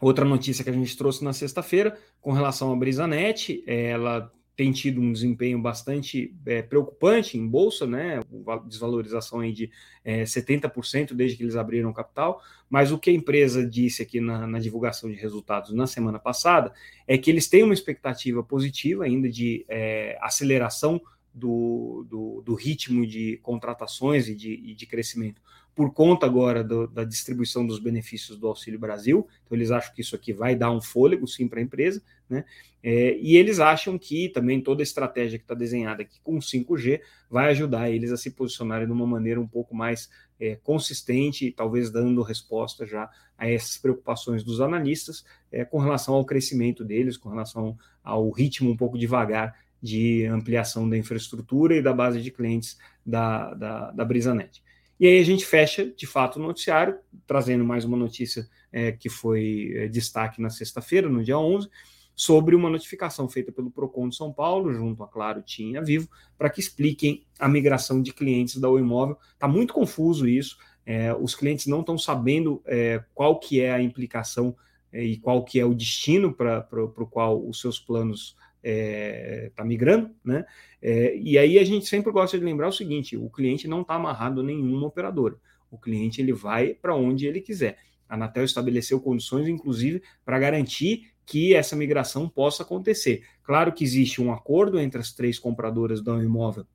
Outra 0.00 0.24
notícia 0.24 0.62
que 0.62 0.70
a 0.70 0.72
gente 0.72 0.96
trouxe 0.96 1.24
na 1.24 1.32
sexta-feira, 1.32 1.98
com 2.20 2.30
relação 2.30 2.72
à 2.72 2.76
Brisanet, 2.76 3.64
ela 3.66 4.32
tem 4.60 4.72
tido 4.72 5.00
um 5.00 5.10
desempenho 5.10 5.58
bastante 5.58 6.36
é, 6.44 6.60
preocupante 6.60 7.38
em 7.38 7.48
bolsa, 7.48 7.86
né? 7.86 8.20
Desvalorização 8.66 9.40
aí 9.40 9.54
de 9.54 9.70
é, 10.04 10.24
70% 10.24 11.14
desde 11.14 11.38
que 11.38 11.42
eles 11.42 11.56
abriram 11.56 11.88
o 11.88 11.94
capital. 11.94 12.42
Mas 12.68 12.92
o 12.92 12.98
que 12.98 13.08
a 13.08 13.12
empresa 13.14 13.66
disse 13.66 14.02
aqui 14.02 14.20
na, 14.20 14.46
na, 14.46 14.58
divulgação 14.58 15.08
de 15.08 15.16
resultados 15.16 15.72
na 15.72 15.86
semana 15.86 16.18
passada 16.18 16.74
é 17.08 17.16
que 17.16 17.30
eles 17.30 17.48
têm 17.48 17.62
uma 17.62 17.72
expectativa 17.72 18.42
positiva 18.42 19.04
ainda 19.04 19.30
de 19.30 19.64
é, 19.66 20.18
aceleração 20.20 21.00
do, 21.32 22.04
do, 22.06 22.42
do, 22.42 22.54
ritmo 22.54 23.06
de 23.06 23.38
contratações 23.42 24.28
e 24.28 24.34
de, 24.34 24.52
e 24.52 24.74
de 24.74 24.84
crescimento 24.84 25.40
por 25.74 25.92
conta 25.92 26.26
agora 26.26 26.62
do, 26.62 26.86
da 26.86 27.04
distribuição 27.04 27.66
dos 27.66 27.78
benefícios 27.78 28.38
do 28.38 28.48
Auxílio 28.48 28.78
Brasil. 28.78 29.26
Então, 29.44 29.56
eles 29.56 29.70
acham 29.70 29.94
que 29.94 30.00
isso 30.00 30.14
aqui 30.14 30.32
vai 30.32 30.54
dar 30.54 30.70
um 30.70 30.80
fôlego, 30.80 31.26
sim, 31.26 31.48
para 31.48 31.60
a 31.60 31.62
empresa, 31.62 32.02
né? 32.28 32.44
É, 32.82 33.18
e 33.18 33.36
eles 33.36 33.60
acham 33.60 33.98
que 33.98 34.30
também 34.30 34.60
toda 34.60 34.80
a 34.80 34.84
estratégia 34.84 35.38
que 35.38 35.44
está 35.44 35.54
desenhada 35.54 36.02
aqui 36.02 36.18
com 36.22 36.38
5G 36.38 37.00
vai 37.28 37.50
ajudar 37.50 37.90
eles 37.90 38.10
a 38.10 38.16
se 38.16 38.30
posicionarem 38.30 38.86
de 38.86 38.92
uma 38.92 39.06
maneira 39.06 39.38
um 39.38 39.46
pouco 39.46 39.74
mais 39.74 40.08
é, 40.40 40.56
consistente 40.56 41.46
e 41.46 41.52
talvez 41.52 41.90
dando 41.90 42.22
resposta 42.22 42.86
já 42.86 43.10
a 43.36 43.50
essas 43.50 43.76
preocupações 43.76 44.42
dos 44.42 44.62
analistas 44.62 45.24
é, 45.52 45.62
com 45.62 45.78
relação 45.78 46.14
ao 46.14 46.24
crescimento 46.24 46.82
deles, 46.82 47.18
com 47.18 47.28
relação 47.28 47.76
ao 48.02 48.30
ritmo 48.30 48.70
um 48.70 48.76
pouco 48.76 48.98
devagar 48.98 49.54
de 49.82 50.24
ampliação 50.26 50.88
da 50.88 50.96
infraestrutura 50.96 51.76
e 51.76 51.82
da 51.82 51.92
base 51.92 52.22
de 52.22 52.30
clientes 52.30 52.78
da, 53.04 53.52
da, 53.54 53.90
da 53.90 54.04
BrisaNet. 54.04 54.62
E 55.00 55.06
aí 55.06 55.18
a 55.18 55.24
gente 55.24 55.46
fecha, 55.46 55.90
de 55.96 56.06
fato, 56.06 56.38
o 56.38 56.42
noticiário, 56.42 56.98
trazendo 57.26 57.64
mais 57.64 57.86
uma 57.86 57.96
notícia 57.96 58.46
é, 58.70 58.92
que 58.92 59.08
foi 59.08 59.72
é, 59.74 59.88
destaque 59.88 60.42
na 60.42 60.50
sexta-feira, 60.50 61.08
no 61.08 61.24
dia 61.24 61.38
11, 61.38 61.70
sobre 62.14 62.54
uma 62.54 62.68
notificação 62.68 63.26
feita 63.26 63.50
pelo 63.50 63.70
PROCON 63.70 64.10
de 64.10 64.16
São 64.16 64.30
Paulo, 64.30 64.74
junto 64.74 65.02
a 65.02 65.08
Claro, 65.08 65.40
TIM 65.40 65.72
e 65.72 65.76
a 65.78 65.80
Vivo, 65.80 66.06
para 66.36 66.50
que 66.50 66.60
expliquem 66.60 67.24
a 67.38 67.48
migração 67.48 68.02
de 68.02 68.12
clientes 68.12 68.58
da 68.58 68.68
Oi 68.68 68.82
Imóvel. 68.82 69.16
Está 69.32 69.48
muito 69.48 69.72
confuso 69.72 70.28
isso, 70.28 70.58
é, 70.84 71.14
os 71.14 71.34
clientes 71.34 71.66
não 71.66 71.80
estão 71.80 71.96
sabendo 71.96 72.62
é, 72.66 73.02
qual 73.14 73.40
que 73.40 73.58
é 73.58 73.72
a 73.72 73.80
implicação 73.80 74.54
é, 74.92 75.02
e 75.02 75.16
qual 75.16 75.46
que 75.46 75.58
é 75.58 75.64
o 75.64 75.72
destino 75.72 76.30
para 76.30 76.68
o 76.74 77.06
qual 77.06 77.42
os 77.42 77.58
seus 77.58 77.80
planos 77.80 78.36
está 78.62 78.68
é, 78.68 79.52
tá 79.54 79.64
migrando, 79.64 80.10
né? 80.24 80.44
É, 80.82 81.16
e 81.16 81.38
aí 81.38 81.58
a 81.58 81.64
gente 81.64 81.86
sempre 81.86 82.12
gosta 82.12 82.38
de 82.38 82.44
lembrar 82.44 82.68
o 82.68 82.72
seguinte: 82.72 83.16
o 83.16 83.28
cliente 83.30 83.66
não 83.66 83.82
está 83.82 83.94
amarrado 83.94 84.40
a 84.40 84.44
nenhuma 84.44 84.86
operadora. 84.86 85.36
O 85.70 85.78
cliente 85.78 86.20
ele 86.20 86.32
vai 86.32 86.74
para 86.74 86.94
onde 86.94 87.26
ele 87.26 87.40
quiser. 87.40 87.78
A 88.08 88.14
Anatel 88.14 88.44
estabeleceu 88.44 89.00
condições, 89.00 89.46
inclusive, 89.46 90.02
para 90.24 90.38
garantir 90.38 91.12
que 91.24 91.54
essa 91.54 91.76
migração 91.76 92.28
possa 92.28 92.64
acontecer. 92.64 93.22
Claro 93.44 93.72
que 93.72 93.84
existe 93.84 94.20
um 94.20 94.32
acordo 94.32 94.80
entre 94.80 95.00
as 95.00 95.12
três 95.12 95.38
compradoras 95.38 96.00
do 96.00 96.20
imóvel 96.20 96.66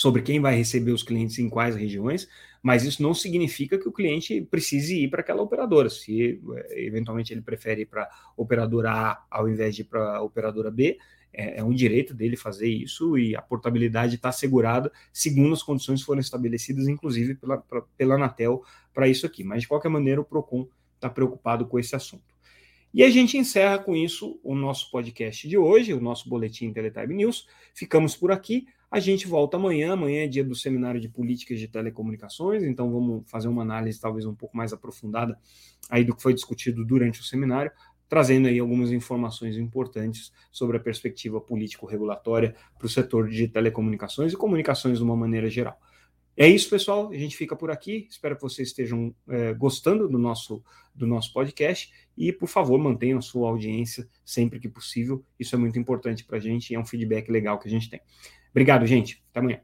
sobre 0.00 0.22
quem 0.22 0.40
vai 0.40 0.56
receber 0.56 0.92
os 0.92 1.02
clientes 1.02 1.38
em 1.38 1.50
quais 1.50 1.76
regiões, 1.76 2.26
mas 2.62 2.84
isso 2.84 3.02
não 3.02 3.12
significa 3.12 3.76
que 3.76 3.86
o 3.86 3.92
cliente 3.92 4.40
precise 4.50 4.96
ir 4.96 5.08
para 5.10 5.20
aquela 5.20 5.42
operadora. 5.42 5.90
Se 5.90 6.40
eh, 6.56 6.86
eventualmente 6.86 7.34
ele 7.34 7.42
prefere 7.42 7.82
ir 7.82 7.84
para 7.84 8.08
operadora 8.34 8.90
A 8.90 9.26
ao 9.30 9.46
invés 9.46 9.76
de 9.76 9.82
ir 9.82 9.84
para 9.84 10.22
operadora 10.22 10.70
B, 10.70 10.96
é, 11.30 11.58
é, 11.58 11.62
um 11.62 11.74
direito 11.74 12.14
dele 12.14 12.34
fazer 12.34 12.66
isso 12.66 13.18
e 13.18 13.36
a 13.36 13.42
portabilidade 13.42 14.14
está 14.14 14.30
assegurada 14.30 14.90
segundo 15.12 15.52
as 15.52 15.62
condições 15.62 16.00
foram 16.00 16.20
estabelecidas, 16.22 16.88
inclusive 16.88 17.34
pela, 17.34 17.58
pra, 17.58 17.82
pela 17.98 18.14
Anatel, 18.14 18.64
para 18.94 19.06
isso 19.06 19.26
aqui. 19.26 19.44
Mas 19.44 19.60
de 19.60 19.68
qualquer 19.68 19.90
maneira, 19.90 20.18
o 20.18 20.24
PROCON 20.24 20.66
está 20.94 21.10
preocupado 21.10 21.66
com 21.66 21.78
esse 21.78 21.94
assunto. 21.94 22.24
E 22.94 23.02
a 23.02 23.10
gente 23.10 23.36
encerra 23.36 23.78
com 23.78 23.94
isso 23.94 24.40
o 24.42 24.54
nosso 24.54 24.90
podcast 24.90 25.46
de 25.46 25.58
hoje, 25.58 25.92
o 25.92 26.00
nosso 26.00 26.26
boletim 26.26 26.72
Teletime 26.72 27.16
News. 27.16 27.46
Ficamos 27.74 28.16
por 28.16 28.32
aqui. 28.32 28.66
A 28.90 28.98
gente 28.98 29.28
volta 29.28 29.56
amanhã. 29.56 29.92
Amanhã 29.92 30.24
é 30.24 30.26
dia 30.26 30.42
do 30.42 30.54
seminário 30.54 31.00
de 31.00 31.08
políticas 31.08 31.60
de 31.60 31.68
telecomunicações, 31.68 32.64
então 32.64 32.90
vamos 32.90 33.22
fazer 33.30 33.46
uma 33.46 33.62
análise 33.62 34.00
talvez 34.00 34.26
um 34.26 34.34
pouco 34.34 34.56
mais 34.56 34.72
aprofundada 34.72 35.38
aí 35.88 36.04
do 36.04 36.14
que 36.14 36.22
foi 36.22 36.34
discutido 36.34 36.84
durante 36.84 37.20
o 37.20 37.24
seminário, 37.24 37.70
trazendo 38.08 38.48
aí 38.48 38.58
algumas 38.58 38.90
informações 38.90 39.56
importantes 39.56 40.32
sobre 40.50 40.76
a 40.76 40.80
perspectiva 40.80 41.40
político-regulatória 41.40 42.56
para 42.76 42.86
o 42.86 42.90
setor 42.90 43.28
de 43.28 43.46
telecomunicações 43.46 44.32
e 44.32 44.36
comunicações 44.36 44.98
de 44.98 45.04
uma 45.04 45.16
maneira 45.16 45.48
geral. 45.48 45.78
É 46.36 46.48
isso, 46.48 46.70
pessoal. 46.70 47.10
A 47.10 47.16
gente 47.16 47.36
fica 47.36 47.54
por 47.54 47.70
aqui. 47.70 48.06
Espero 48.08 48.34
que 48.34 48.42
vocês 48.42 48.68
estejam 48.68 49.14
é, 49.28 49.52
gostando 49.52 50.08
do 50.08 50.16
nosso, 50.16 50.64
do 50.94 51.06
nosso 51.06 51.32
podcast. 51.32 51.92
E, 52.16 52.32
por 52.32 52.48
favor, 52.48 52.78
mantenham 52.78 53.18
a 53.18 53.22
sua 53.22 53.48
audiência 53.48 54.08
sempre 54.24 54.58
que 54.58 54.68
possível. 54.68 55.22
Isso 55.38 55.54
é 55.54 55.58
muito 55.58 55.78
importante 55.78 56.24
para 56.24 56.38
a 56.38 56.40
gente 56.40 56.70
e 56.70 56.74
é 56.74 56.80
um 56.80 56.86
feedback 56.86 57.30
legal 57.30 57.58
que 57.58 57.68
a 57.68 57.70
gente 57.70 57.90
tem. 57.90 58.00
Obrigado, 58.50 58.86
gente. 58.86 59.22
Até 59.30 59.40
amanhã. 59.40 59.60